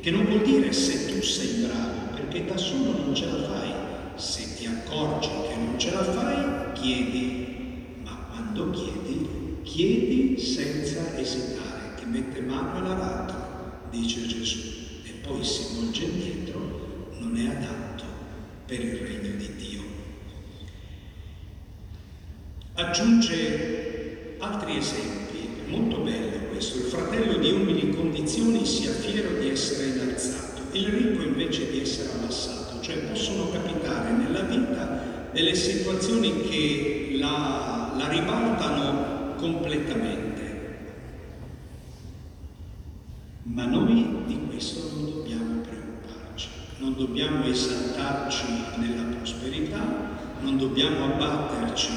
che 0.05 0.11
non 0.11 0.25
vuol 0.25 0.43
dire 0.43 0.71
se 0.71 1.07
tu 1.07 1.19
sei 1.23 1.65
bravo, 1.65 2.13
perché 2.13 2.45
da 2.45 2.55
solo 2.57 2.91
non 2.91 3.15
ce 3.15 3.25
la 3.25 3.41
fai. 3.41 3.73
Se 4.13 4.55
ti 4.55 4.67
accorgi 4.67 5.29
che 5.47 5.55
non 5.55 5.79
ce 5.79 5.91
la 5.91 6.03
fai, 6.03 6.73
chiedi, 6.73 7.95
ma 8.03 8.15
quando 8.29 8.69
chiedi, 8.69 9.27
chiedi 9.63 10.37
senza 10.37 11.17
esitare, 11.17 11.95
ti 11.97 12.05
mette 12.05 12.39
mano 12.41 12.77
all'aratro, 12.77 13.87
dice 13.89 14.27
Gesù, 14.27 14.59
e 15.05 15.09
poi 15.25 15.43
si 15.43 15.73
volge 15.73 16.03
indietro, 16.03 17.09
non 17.17 17.35
è 17.37 17.47
adatto 17.47 18.03
per 18.67 18.81
il 18.81 18.97
regno 18.97 19.35
di 19.37 19.55
Dio. 19.55 19.81
Aggiunge 22.75 24.35
altri 24.37 24.77
esempi, 24.77 25.24
molto 25.67 25.97
bello 25.99 26.35
questo, 26.55 26.77
il 26.77 26.83
fratello 26.85 27.37
di 27.37 27.51
umili 27.51 27.89
condizioni 27.93 28.65
sia 28.65 28.91
fiero 28.91 29.39
di 29.39 29.49
essere 29.49 29.87
innalzato, 29.87 30.61
il 30.71 30.87
ricco 30.87 31.21
invece 31.23 31.69
di 31.69 31.81
essere 31.81 32.13
abbassato, 32.13 32.79
cioè 32.79 32.95
possono 32.99 33.49
capitare 33.49 34.11
nella 34.11 34.41
vita 34.41 35.29
delle 35.33 35.53
situazioni 35.53 36.47
che 36.47 37.17
la, 37.19 37.93
la 37.97 38.07
ribaltano 38.07 39.35
completamente. 39.35 40.33
Ma 43.43 43.65
noi 43.65 44.23
di 44.25 44.39
questo 44.47 44.89
non 44.93 45.11
dobbiamo 45.11 45.63
non 46.77 46.93
dobbiamo 46.97 47.45
esaltarci 47.45 48.45
nella 48.75 49.15
prosperità, 49.15 49.79
non 50.41 50.57
dobbiamo 50.57 51.05
abbatterci 51.05 51.89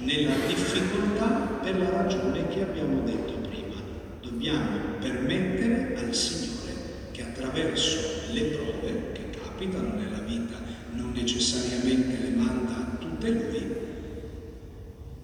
nella 0.00 0.34
difficoltà 0.48 1.51
per 1.62 1.78
la 1.78 1.90
ragione 1.90 2.48
che 2.48 2.62
abbiamo 2.62 3.02
detto 3.04 3.34
prima. 3.48 3.76
Dobbiamo 4.20 4.98
permettere 4.98 5.96
al 5.96 6.12
Signore 6.12 6.74
che 7.12 7.22
attraverso 7.22 7.98
le 8.32 8.40
prove 8.42 9.12
che 9.12 9.30
capitano 9.30 9.94
nella 9.94 10.18
vita, 10.18 10.56
non 10.90 11.12
necessariamente 11.12 12.20
le 12.20 12.30
manda 12.30 12.96
tutte 12.98 13.30
Lui, 13.30 13.66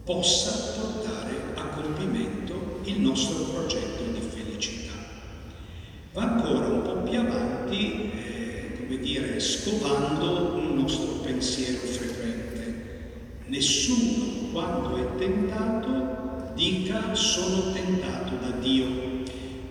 possa 0.04 0.80
portare 0.80 1.34
a 1.54 1.62
compimento 1.66 2.80
il 2.84 3.00
nostro 3.00 3.44
progetto 3.44 4.04
di 4.12 4.20
felicità. 4.20 4.92
Va 6.12 6.22
ancora 6.22 6.68
un 6.68 6.82
po' 6.82 7.02
più 7.02 7.18
avanti 7.18 8.10
eh, 8.12 8.76
come 8.78 8.98
dire, 8.98 9.40
scovando 9.40 10.54
un 10.54 10.76
nostro 10.76 11.14
pensiero 11.24 11.78
frequente. 11.78 12.36
Nessuno, 13.46 14.50
quando 14.52 14.96
è 14.96 15.18
tentato, 15.18 16.17
dica 16.58 17.14
sono 17.14 17.72
tentato 17.72 18.34
da 18.40 18.50
Dio. 18.58 18.86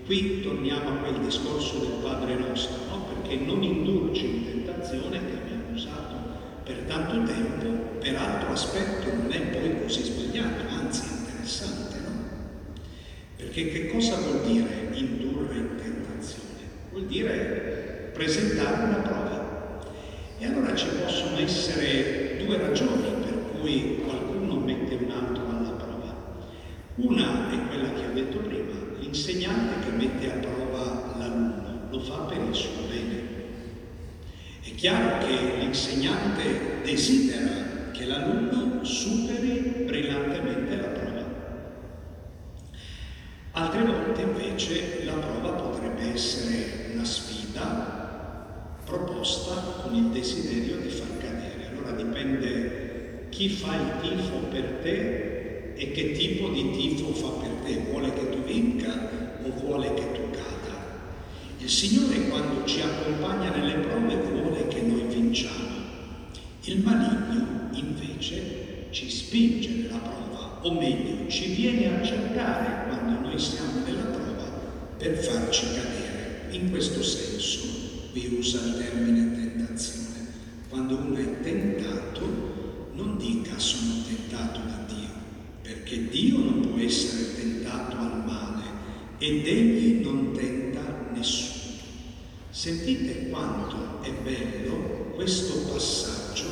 Qui 0.06 0.42
torniamo 0.42 0.90
a 0.90 0.94
quel 0.94 1.20
discorso 1.20 1.80
del 1.80 2.00
Padre 2.02 2.36
nostro, 2.36 2.78
no? 2.88 3.06
perché 3.10 3.44
non 3.44 3.62
indurci 3.62 4.26
in 4.26 4.46
tentazione 4.46 5.20
che 5.20 5.34
abbiamo 5.34 5.74
usato 5.74 6.16
per 6.64 6.78
tanto 6.88 7.24
tempo, 7.30 7.98
per 8.00 8.16
altro 8.16 8.52
aspetto 8.54 9.14
non 9.14 9.30
è 9.32 9.40
poi 9.40 9.82
così 9.82 10.04
sbagliato, 10.04 10.68
anzi 10.70 11.02
interessante, 11.20 11.98
no? 12.00 12.24
Perché 13.36 13.70
che 13.70 13.88
cosa 13.90 14.16
vuol 14.18 14.44
dire 14.46 14.90
indurre 14.94 15.56
in 15.56 15.70
tentazione? 15.76 16.60
Vuol 16.92 17.06
dire 17.06 18.12
presentare 18.14 18.84
una 18.86 18.96
prova. 18.96 19.82
E 20.40 20.46
allora 20.46 20.74
ci 20.74 20.88
possono 21.04 21.38
essere 21.40 22.38
due 22.46 22.58
ragioni 22.58 23.04
per 23.24 23.60
cui 23.60 24.00
qualcuno 24.06 24.56
mette 24.60 24.96
un 24.96 25.12
altro 25.12 25.50
alla 25.50 25.70
prova. 25.70 25.88
Una 26.98 27.52
è 27.52 27.68
quella 27.68 27.94
che 27.94 28.08
ho 28.08 28.12
detto 28.12 28.40
prima, 28.40 28.74
l'insegnante 28.98 29.86
che 29.86 29.96
mette 29.96 30.32
a 30.32 30.38
prova 30.38 31.16
l'alunno 31.20 31.90
lo 31.92 32.00
fa 32.00 32.22
per 32.22 32.40
il 32.40 32.56
suo 32.56 32.88
bene. 32.90 33.22
È 34.64 34.74
chiaro 34.74 35.24
che 35.24 35.58
l'insegnante 35.60 36.82
desidera 36.84 37.92
che 37.92 38.06
l'alunno 38.06 38.84
superi 38.84 39.84
brillantemente 39.86 40.76
la 40.76 40.88
prova. 40.88 41.26
Altre 43.52 43.84
volte 43.84 44.22
invece 44.22 45.04
la 45.06 45.14
prova 45.14 45.52
potrebbe 45.52 46.14
essere 46.14 46.94
una 46.94 47.06
sfida 47.06 48.76
proposta 48.86 49.84
con 49.84 49.94
il 49.94 50.06
desiderio 50.06 50.78
di 50.78 50.90
far 50.90 51.16
cadere. 51.20 51.68
Allora 51.70 51.92
dipende 51.92 53.28
chi 53.30 53.50
fa 53.50 53.76
il 53.76 53.92
tifo 54.02 54.38
per 54.50 54.80
te 54.82 55.37
e 55.78 55.92
che 55.92 56.12
tipo 56.12 56.50
di 56.50 56.72
tifo 56.72 57.14
fa 57.14 57.30
per 57.42 57.50
te. 57.64 57.80
Vuole 57.90 58.14
che 58.14 58.30
tu 58.30 58.44
vinca 58.44 59.10
o 59.44 59.50
vuole 59.60 59.94
che 59.94 60.12
tu 60.12 60.30
cada? 60.32 60.76
Il 61.60 61.70
Signore 61.70 62.28
quando 62.28 62.66
ci 62.66 62.82
accompagna 62.82 63.56
nelle 63.56 63.86
prove 63.86 64.16
vuole 64.16 64.68
che 64.68 64.82
noi 64.82 65.04
vinciamo. 65.08 65.76
Il 66.64 66.84
maligno 66.84 67.70
invece 67.74 68.88
ci 68.90 69.10
spinge 69.10 69.70
nella 69.70 69.98
prova, 70.00 70.60
o 70.62 70.72
meglio, 70.74 71.30
ci 71.30 71.54
viene 71.54 71.96
a 72.00 72.04
cercare 72.04 72.88
quando 72.88 73.28
noi 73.28 73.40
siamo 73.40 73.84
nella 73.86 74.04
prova 74.04 74.18
per 74.98 75.16
farci 75.18 75.66
cadere. 75.68 76.48
In 76.52 76.72
questo 76.72 77.04
senso 77.04 77.68
qui 78.12 78.38
usa 78.40 78.60
il 78.66 78.78
termine 78.78 79.32
tentazione. 79.32 80.06
Quando 80.70 80.96
uno 80.96 81.18
è 81.18 81.42
tentato, 81.42 82.90
non 82.94 83.18
dica 83.18 83.58
sono 83.60 84.04
tentato 84.08 84.60
da 84.60 84.86
Dio, 84.88 85.07
perché 85.68 86.08
Dio 86.08 86.38
non 86.38 86.62
può 86.62 86.80
essere 86.80 87.36
tentato 87.36 87.98
al 87.98 88.24
male 88.26 88.64
ed 89.18 89.46
egli 89.46 90.02
non 90.02 90.32
tenta 90.34 91.10
nessuno. 91.14 91.82
Sentite 92.50 93.28
quanto 93.28 94.02
è 94.02 94.12
bello 94.24 95.12
questo 95.16 95.72
passaggio 95.72 96.46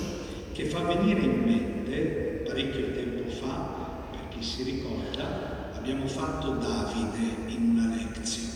che 0.51 0.65
fa 0.65 0.82
venire 0.82 1.21
in 1.21 1.43
mente 1.43 2.43
parecchio 2.45 2.93
tempo 2.93 3.30
fa, 3.30 4.10
per 4.12 4.30
chi 4.30 4.41
si 4.41 4.63
ricorda, 4.63 5.71
abbiamo 5.75 6.08
fatto 6.08 6.51
Davide 6.51 7.51
in 7.51 7.71
una 7.71 7.95
lezione. 7.95 8.54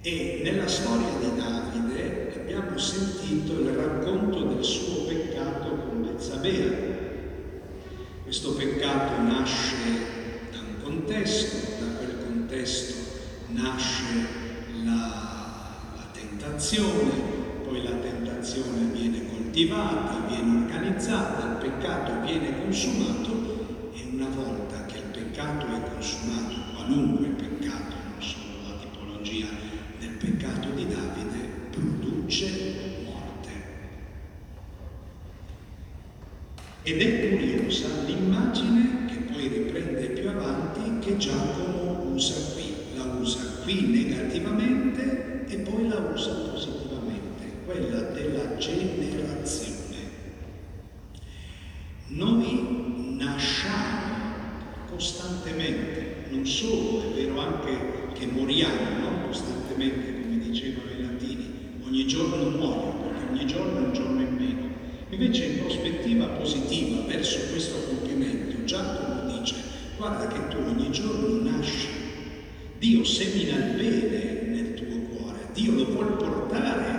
E 0.00 0.40
nella 0.42 0.66
storia 0.66 1.08
di 1.20 1.36
Davide 1.36 2.32
abbiamo 2.40 2.78
sentito 2.78 3.60
il 3.60 3.68
racconto 3.68 4.44
del 4.44 4.64
suo 4.64 5.04
peccato 5.04 5.68
con 5.68 6.02
Bezzabea. 6.02 6.96
Questo 8.22 8.52
peccato 8.54 9.22
nasce 9.22 9.76
da 10.50 10.58
un 10.60 10.82
contesto, 10.82 11.56
da 11.78 11.96
quel 11.98 12.16
contesto 12.24 12.94
nasce 13.48 14.26
la 14.82 15.28
tentazione, 16.68 17.10
poi 17.64 17.82
la 17.82 17.92
tentazione 17.92 18.92
viene 18.92 19.26
coltivata, 19.30 20.26
viene 20.28 20.64
organizzata, 20.64 21.52
il 21.52 21.70
peccato 21.70 22.20
viene 22.26 22.60
consumato 22.60 23.90
e 23.94 24.06
una 24.12 24.28
volta 24.28 24.84
che 24.84 24.98
il 24.98 25.04
peccato 25.10 25.64
è 25.64 25.92
consumato, 25.94 26.54
qualunque 26.74 27.28
peccato, 27.28 27.94
non 28.10 28.22
solo 28.22 28.68
la 28.68 28.74
tipologia 28.82 29.46
del 29.98 30.10
peccato 30.10 30.68
di 30.74 30.86
Davide, 30.86 31.48
produce 31.70 32.74
morte. 33.04 33.50
Ed 36.82 37.00
è 37.00 37.30
curiosa 37.30 37.88
l'immagine 38.04 39.06
che 39.06 39.32
poi 39.32 39.48
riprende 39.48 40.08
più 40.08 40.28
avanti 40.28 40.98
che 40.98 41.16
Giacomo 41.16 42.12
usa 42.12 42.52
qui, 42.52 42.74
la 42.94 43.04
usa 43.04 43.40
qui 43.62 43.86
negativamente 43.86 45.46
e 45.48 45.56
poi 45.60 45.88
la 45.88 46.10
usa 46.12 46.47
generazione. 48.58 49.76
Noi 52.08 53.16
nasciamo 53.16 54.26
costantemente, 54.90 56.26
non 56.30 56.46
solo, 56.46 57.02
è 57.02 57.14
vero 57.14 57.40
anche 57.40 57.78
che 58.14 58.26
moriamo 58.26 58.98
no? 59.00 59.26
costantemente, 59.26 60.22
come 60.22 60.38
dicevano 60.38 60.90
i 60.90 61.02
latini, 61.02 61.46
ogni 61.86 62.06
giorno 62.06 62.50
muoio, 62.50 62.92
perché 63.02 63.30
ogni 63.30 63.46
giorno 63.46 63.78
è 63.78 63.86
un 63.86 63.92
giorno 63.92 64.20
in 64.20 64.34
meno. 64.34 64.66
Invece 65.10 65.44
in 65.44 65.58
prospettiva 65.60 66.26
positiva 66.26 67.02
verso 67.06 67.38
questo 67.50 67.76
compimento, 67.86 68.64
Giacomo 68.64 69.38
dice, 69.38 69.54
guarda 69.96 70.26
che 70.26 70.48
tu 70.48 70.58
ogni 70.58 70.90
giorno 70.90 71.50
nasci, 71.50 71.88
Dio 72.78 73.04
semina 73.04 73.56
il 73.56 73.76
bene 73.76 74.18
Dio 75.58 75.72
lo 75.72 75.86
vuole 75.86 76.10
portare 76.12 76.97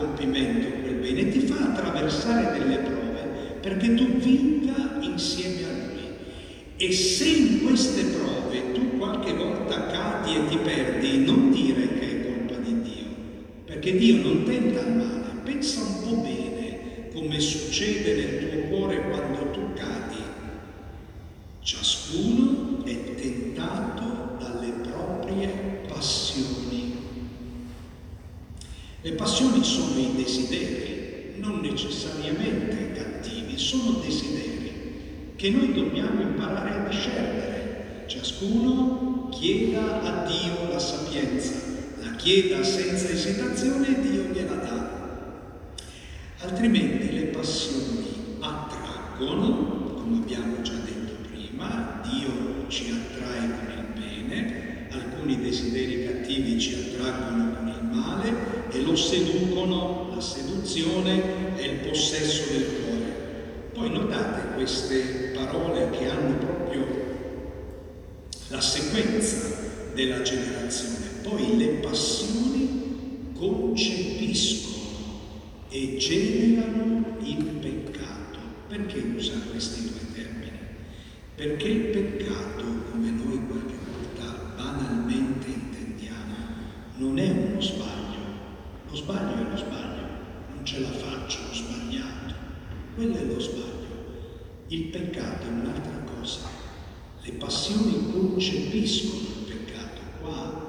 compimento 0.00 0.68
quel 0.80 0.94
bene 0.94 1.28
ti 1.28 1.40
fa 1.40 1.56
attraversare 1.56 2.58
delle 2.58 2.78
prove 2.78 3.58
perché 3.60 3.94
tu 3.94 4.06
vinca 4.16 4.98
insieme 5.00 5.64
a 5.64 5.72
Lui. 5.72 6.08
E 6.76 6.92
se 6.92 7.24
in 7.26 7.64
queste 7.64 8.04
prove 8.04 8.72
tu 8.72 8.96
qualche 8.96 9.34
volta 9.34 9.86
cadi 9.88 10.36
e 10.36 10.48
ti 10.48 10.56
perdi, 10.56 11.24
non 11.24 11.50
dire 11.50 11.88
che 11.98 12.10
è 12.10 12.24
colpa 12.24 12.54
di 12.56 12.80
Dio, 12.80 13.06
perché 13.66 13.98
Dio 13.98 14.22
non 14.22 14.44
tenta 14.44 14.80
il 14.80 14.94
male, 14.94 15.40
pensa 15.44 15.82
un 15.82 16.02
po' 16.02 16.22
bene 16.22 17.10
come 17.12 17.38
succede 17.38 18.14
nel 18.14 18.50
tuo 18.50 18.60
cuore 18.68 19.02
quando 19.10 19.50
tu 19.50 19.60
cadi. 19.74 20.22
Ciascuno 21.62 22.82
è 22.86 23.14
tentato 23.14 24.38
dalle 24.38 24.72
proprie 24.82 25.48
passioni 25.86 26.80
le 29.02 29.12
passioni 29.12 29.64
sono 29.64 29.98
i 29.98 30.14
desideri, 30.14 31.36
non 31.36 31.60
necessariamente 31.82 32.92
cattivi, 32.92 33.56
sono 33.58 34.00
desideri 34.04 35.32
che 35.36 35.50
noi 35.50 35.72
dobbiamo 35.72 36.20
imparare 36.20 36.74
a 36.74 36.88
discernere. 36.88 38.04
Ciascuno 38.06 39.28
chieda 39.30 40.02
a 40.02 40.26
Dio 40.26 40.68
la 40.70 40.78
sapienza, 40.78 41.54
la 42.02 42.10
chieda 42.16 42.62
senza 42.62 43.08
esitazione 43.08 43.96
e 43.96 44.00
Dio 44.00 44.22
gliela 44.24 44.56
dà. 44.56 44.98
Altrimenti 46.40 47.12
le 47.14 47.26
passioni 47.26 48.36
attraggono, 48.40 49.94
come 49.94 50.16
abbiamo 50.16 50.60
già 50.60 50.74
detto 50.84 51.14
prima, 51.30 52.02
Dio 52.02 52.68
ci 52.68 52.90
attrae 52.90 53.48
con 53.48 53.72
il 53.72 54.00
bene, 54.00 54.88
alcuni 54.90 55.40
desideri 55.40 56.04
cattivi 56.04 56.60
ci 56.60 56.74
attraggono 56.74 57.54
con 57.54 57.68
il 57.68 57.84
male 57.84 58.49
e 58.72 58.82
lo 58.82 58.94
seducono, 58.94 60.10
la 60.14 60.20
seduzione 60.20 61.56
è 61.56 61.64
il 61.64 61.88
possesso 61.88 62.52
del 62.52 62.66
cuore. 62.82 63.68
Poi 63.72 63.90
notate 63.90 64.54
queste 64.54 65.32
parole 65.34 65.90
che 65.90 66.08
hanno 66.08 66.36
proprio 66.36 66.86
la 68.48 68.60
sequenza 68.60 69.56
della 69.94 70.22
generazione. 70.22 71.06
Poi 71.22 71.56
le 71.56 71.66
passioni 71.80 73.32
concepiscono 73.34 74.76
e 75.68 75.96
generano 75.96 77.16
il 77.22 77.44
peccato. 77.44 78.38
Perché 78.68 78.98
usa 79.16 79.32
questi 79.50 79.82
due 79.82 80.12
termini? 80.14 80.50
Perché 81.34 81.68
il 81.68 81.84
peccato, 81.86 82.64
come 82.92 83.10
noi 83.10 83.40
qualche 83.48 83.74
volta 83.90 84.54
banalmente 84.56 85.46
intendiamo, 85.48 86.34
non 86.98 87.18
è 87.18 87.30
uno 87.30 87.60
sbaglio 87.60 88.00
lo 88.89 88.89
sbaglio 89.00 89.34
è 89.34 89.50
lo 89.50 89.56
sbaglio, 89.56 90.06
non 90.54 90.64
ce 90.64 90.80
la 90.80 90.90
faccio, 90.90 91.38
ho 91.50 91.54
sbagliato. 91.54 92.34
Quello 92.94 93.16
è 93.16 93.24
lo 93.24 93.40
sbaglio. 93.40 93.68
Il 94.68 94.84
peccato 94.84 95.46
è 95.46 95.50
un'altra 95.50 96.04
cosa. 96.14 96.40
Le 97.22 97.32
passioni 97.32 98.12
concepiscono 98.12 99.20
il 99.20 99.44
peccato. 99.46 100.00
Qua 100.20 100.68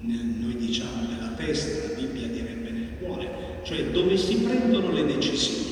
noi 0.00 0.56
diciamo 0.56 1.08
nella 1.08 1.30
testa, 1.30 1.88
la 1.88 1.94
Bibbia 1.94 2.28
direbbe 2.28 2.70
nel 2.70 2.98
cuore, 2.98 3.60
cioè 3.64 3.90
dove 3.90 4.16
si 4.16 4.36
prendono 4.36 4.92
le 4.92 5.06
decisioni. 5.06 5.64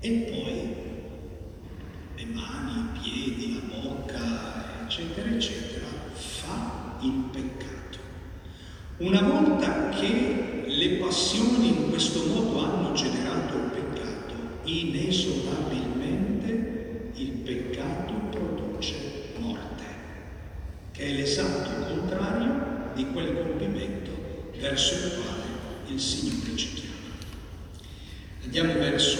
E 0.00 0.10
poi 0.10 0.74
le 2.16 2.24
mani, 2.32 2.80
i 2.80 2.86
piedi, 3.00 3.54
la 3.54 3.60
bocca, 3.80 4.84
eccetera, 4.84 5.30
eccetera, 5.30 5.86
fa 6.14 6.98
il 7.00 7.24
peccato. 7.30 7.72
Una 9.02 9.22
volta 9.22 9.88
che 9.88 10.62
le 10.64 10.88
passioni 10.98 11.70
in 11.70 11.90
questo 11.90 12.24
modo 12.24 12.64
hanno 12.64 12.92
generato 12.92 13.56
il 13.56 13.70
peccato, 13.72 14.34
inesorabilmente 14.62 17.10
il 17.14 17.30
peccato 17.30 18.12
produce 18.30 18.94
morte, 19.38 19.82
che 20.92 21.04
è 21.04 21.14
l'esatto 21.14 21.84
contrario 21.92 22.90
di 22.94 23.10
quel 23.10 23.42
compimento 23.42 24.12
verso 24.60 24.94
il 24.94 25.14
quale 25.14 25.46
il 25.88 25.98
Signore 25.98 26.54
ci 26.54 26.74
chiama. 26.74 27.10
Andiamo 28.44 28.74
verso 28.74 29.18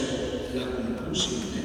la 0.53 0.67
conclusione. 0.67 1.61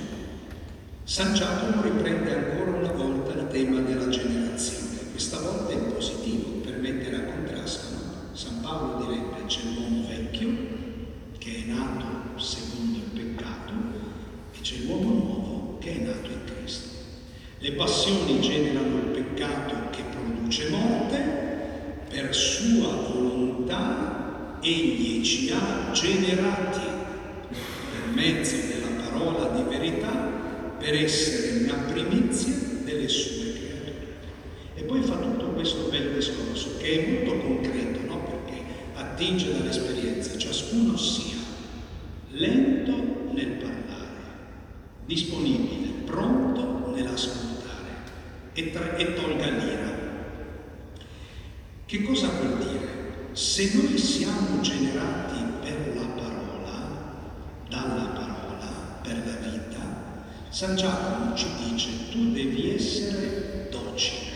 San 1.03 1.35
Giacomo 1.35 1.83
riprende 1.83 2.33
ancora 2.33 2.71
una 2.71 2.93
volta 2.93 3.33
il 3.33 3.45
tema 3.49 3.79
della 3.81 4.09
generazione, 4.09 5.11
questa 5.11 5.39
volta 5.39 5.71
in 5.71 5.93
positivo, 5.93 6.61
per 6.61 6.79
mettere 6.79 7.15
a 7.15 7.25
contrasto 7.25 7.97
San 8.37 8.61
Paolo 8.61 9.03
direbbe 9.03 9.47
c'è 9.47 9.61
l'uomo 9.63 10.05
vecchio 10.07 10.47
che 11.39 11.55
è 11.55 11.65
nato 11.65 12.39
secondo 12.39 12.99
il 12.99 13.09
peccato 13.11 13.73
e 14.53 14.61
c'è 14.61 14.75
l'uomo 14.85 15.09
nuovo 15.09 15.77
che 15.79 15.95
è 15.95 16.03
nato 16.03 16.29
in 16.29 16.43
Cristo. 16.45 16.87
Le 17.57 17.71
passioni 17.71 18.39
generano 18.39 18.97
il 18.97 19.05
peccato 19.05 19.89
che 19.89 20.03
produce 20.11 20.69
morte, 20.69 21.17
per 22.07 22.35
sua 22.35 22.93
volontà 23.11 24.56
egli 24.67 25.23
ci 25.23 25.51
ha 25.51 25.91
generati 25.91 26.81
per 27.91 28.13
mezzo 28.13 28.55
della 28.55 29.01
parola 29.01 29.49
di 29.49 29.63
verità 29.63 30.11
per 30.77 30.93
essere 30.93 31.63
una 31.63 31.75
primizia 31.91 32.53
delle 32.83 33.07
sue 33.07 33.53
creature. 33.53 34.15
E 34.75 34.83
poi 34.83 35.01
fa 35.01 35.15
tutto 35.17 35.47
questo 35.47 35.89
bel 35.89 36.13
discorso 36.13 36.77
che 36.77 37.05
è 37.05 37.11
molto 37.11 37.45
concreto 37.45 37.97
attinge 39.17 39.51
dall'esperienza, 39.51 40.37
ciascuno 40.37 40.95
sia 40.95 41.37
lento 42.29 43.31
nel 43.31 43.53
parlare, 43.53 44.21
disponibile, 45.05 45.89
pronto 46.05 46.91
nell'ascoltare 46.93 47.89
e, 48.53 48.71
tra- 48.71 48.95
e 48.95 49.13
tolga 49.15 49.49
l'ira. 49.49 50.05
Che 51.83 52.01
cosa 52.03 52.27
vuol 52.27 52.57
dire? 52.59 52.86
Se 53.37 53.69
noi 53.75 53.95
siamo 53.99 54.61
generati 54.61 55.43
per 55.61 55.95
la 55.95 56.07
parola, 56.07 57.29
dalla 57.69 58.05
parola, 58.05 58.99
per 59.03 59.21
la 59.23 59.47
vita, 59.47 60.23
San 60.49 60.75
Giacomo 60.75 61.35
ci 61.35 61.45
dice 61.69 62.09
tu 62.09 62.31
devi 62.31 62.73
essere 62.73 63.67
docile. 63.69 64.31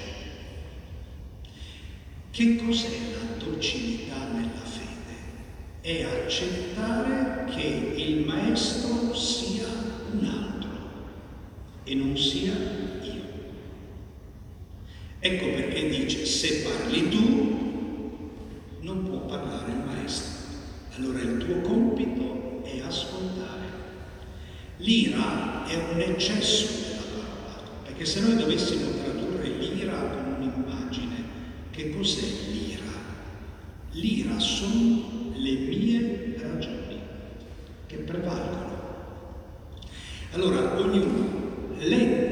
Che 2.29 2.55
cos'è 2.57 2.99
la 3.11 3.43
docilità 3.43 4.23
nella 4.33 4.63
fede? 4.65 5.17
È 5.81 6.03
accettare 6.03 7.51
che 7.51 7.93
il 7.95 8.23
maestro 8.23 9.15
sia 9.15 9.65
un 10.11 10.25
altro 10.25 10.69
e 11.85 11.95
non 11.95 12.15
sia 12.15 12.53
io. 13.01 13.23
Ecco 15.17 15.45
perché 15.45 15.89
dice 15.89 16.23
se 16.23 16.61
parli 16.61 17.09
tu 17.09 17.60
non 18.81 19.03
può 19.03 19.19
parlare 19.25 19.71
il 19.71 19.83
maestro. 19.85 20.49
Allora 20.97 21.19
il 21.19 21.37
tuo 21.37 21.61
compito 21.61 22.63
è 22.63 22.79
ascoltare. 22.81 23.79
L'ira 24.77 25.65
è 25.67 25.75
un 25.93 25.99
eccesso 25.99 26.65
della 26.81 27.01
parola, 27.03 27.59
perché 27.83 28.05
se 28.05 28.21
noi 28.21 28.35
dovessimo 28.35 28.89
tradurre 29.03 29.47
l'ira 29.49 29.93
con 29.93 30.35
un'immagine, 30.37 31.15
che 31.71 31.95
cos'è 31.95 32.51
l'ira? 32.51 32.91
L'ira 33.91 34.39
sono 34.39 35.31
le 35.35 35.51
mie 35.51 36.35
ragioni 36.39 36.99
che 37.85 37.97
prevalgono. 37.97 38.79
Allora 40.31 40.79
ognuno 40.79 41.75
legge 41.77 42.30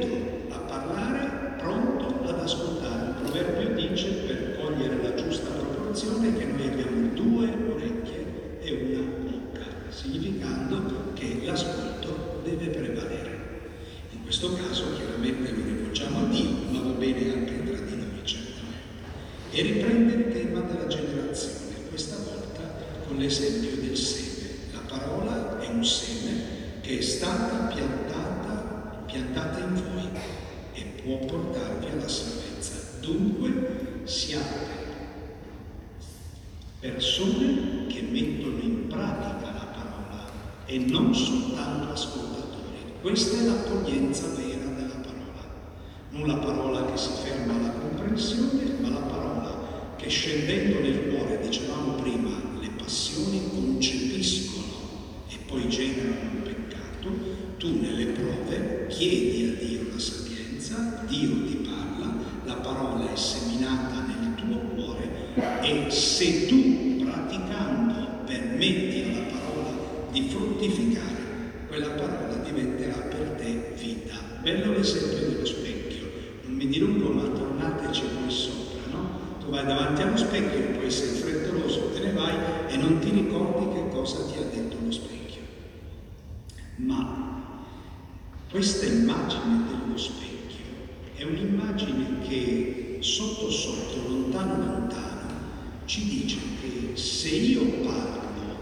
Questa 88.50 88.88
immagine 88.88 89.64
dello 89.68 89.95
specchio 89.95 90.66
è 91.14 91.24
un'immagine 91.24 92.28
che 92.28 92.97
sotto 93.00 93.52
sotto, 93.52 94.08
lontano 94.08 94.66
lontano, 94.66 95.34
ci 95.86 96.04
dice 96.06 96.38
che 96.60 96.97
se 96.97 97.30
io 97.30 97.64
parlo 97.84 98.58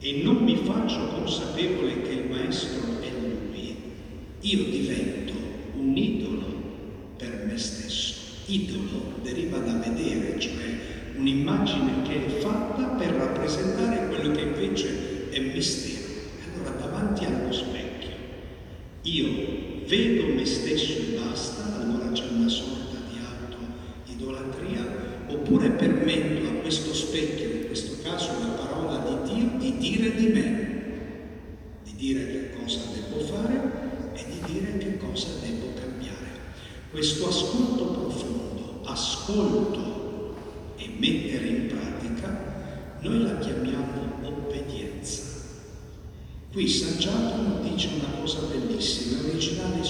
e 0.00 0.22
non 0.24 0.42
mi 0.42 0.56
faccio 0.56 1.06
consapevole 1.06 2.02
che 2.02 2.10
il 2.14 2.28
maestro 2.28 3.00
è 3.00 3.10
lui, 3.12 3.76
io 4.40 4.64
divento 4.64 5.34
un 5.76 5.96
idolo 5.96 6.46
per 7.16 7.44
me 7.46 7.56
stesso. 7.56 8.14
Idolo 8.46 9.20
deriva 9.22 9.58
da 9.58 9.74
vedere, 9.74 10.36
cioè 10.40 11.12
un'immagine 11.14 12.02
che 12.02 12.26
è 12.26 12.40
fatta 12.40 12.86
per 12.86 13.12
rappresentare 13.12 14.08
quello 14.08 14.34
che 14.34 14.40
invece 14.40 15.30
è 15.30 15.38
mistero. 15.38 16.08
Allora 16.52 16.70
davanti 16.70 17.24
allo 17.24 17.52
specchio 17.52 17.83
io 19.06 19.26
vedo 19.86 20.32
me 20.32 20.46
stesso 20.46 20.92
e 20.92 21.18
basta, 21.18 21.78
allora 21.78 22.10
c'è 22.12 22.24
una 22.34 22.48
sorta 22.48 22.96
di 23.10 23.18
auto-idolatria, 23.18 24.82
oppure 25.26 25.72
permetto 25.72 26.48
a 26.48 26.52
questo 26.62 26.94
specchio, 26.94 27.50
in 27.50 27.66
questo 27.66 27.98
caso 28.02 28.30
la 28.40 28.46
parola 28.46 29.22
di 29.26 29.34
Dio, 29.34 29.50
di 29.58 29.76
dire 29.76 30.14
di 30.14 30.26
me. 30.28 30.63
Qui 46.54 46.68
San 46.68 46.96
Giacomo 46.98 47.58
dice 47.62 47.88
una 47.98 48.16
cosa 48.20 48.42
bellissima, 48.42 49.22
l'originale 49.22 49.82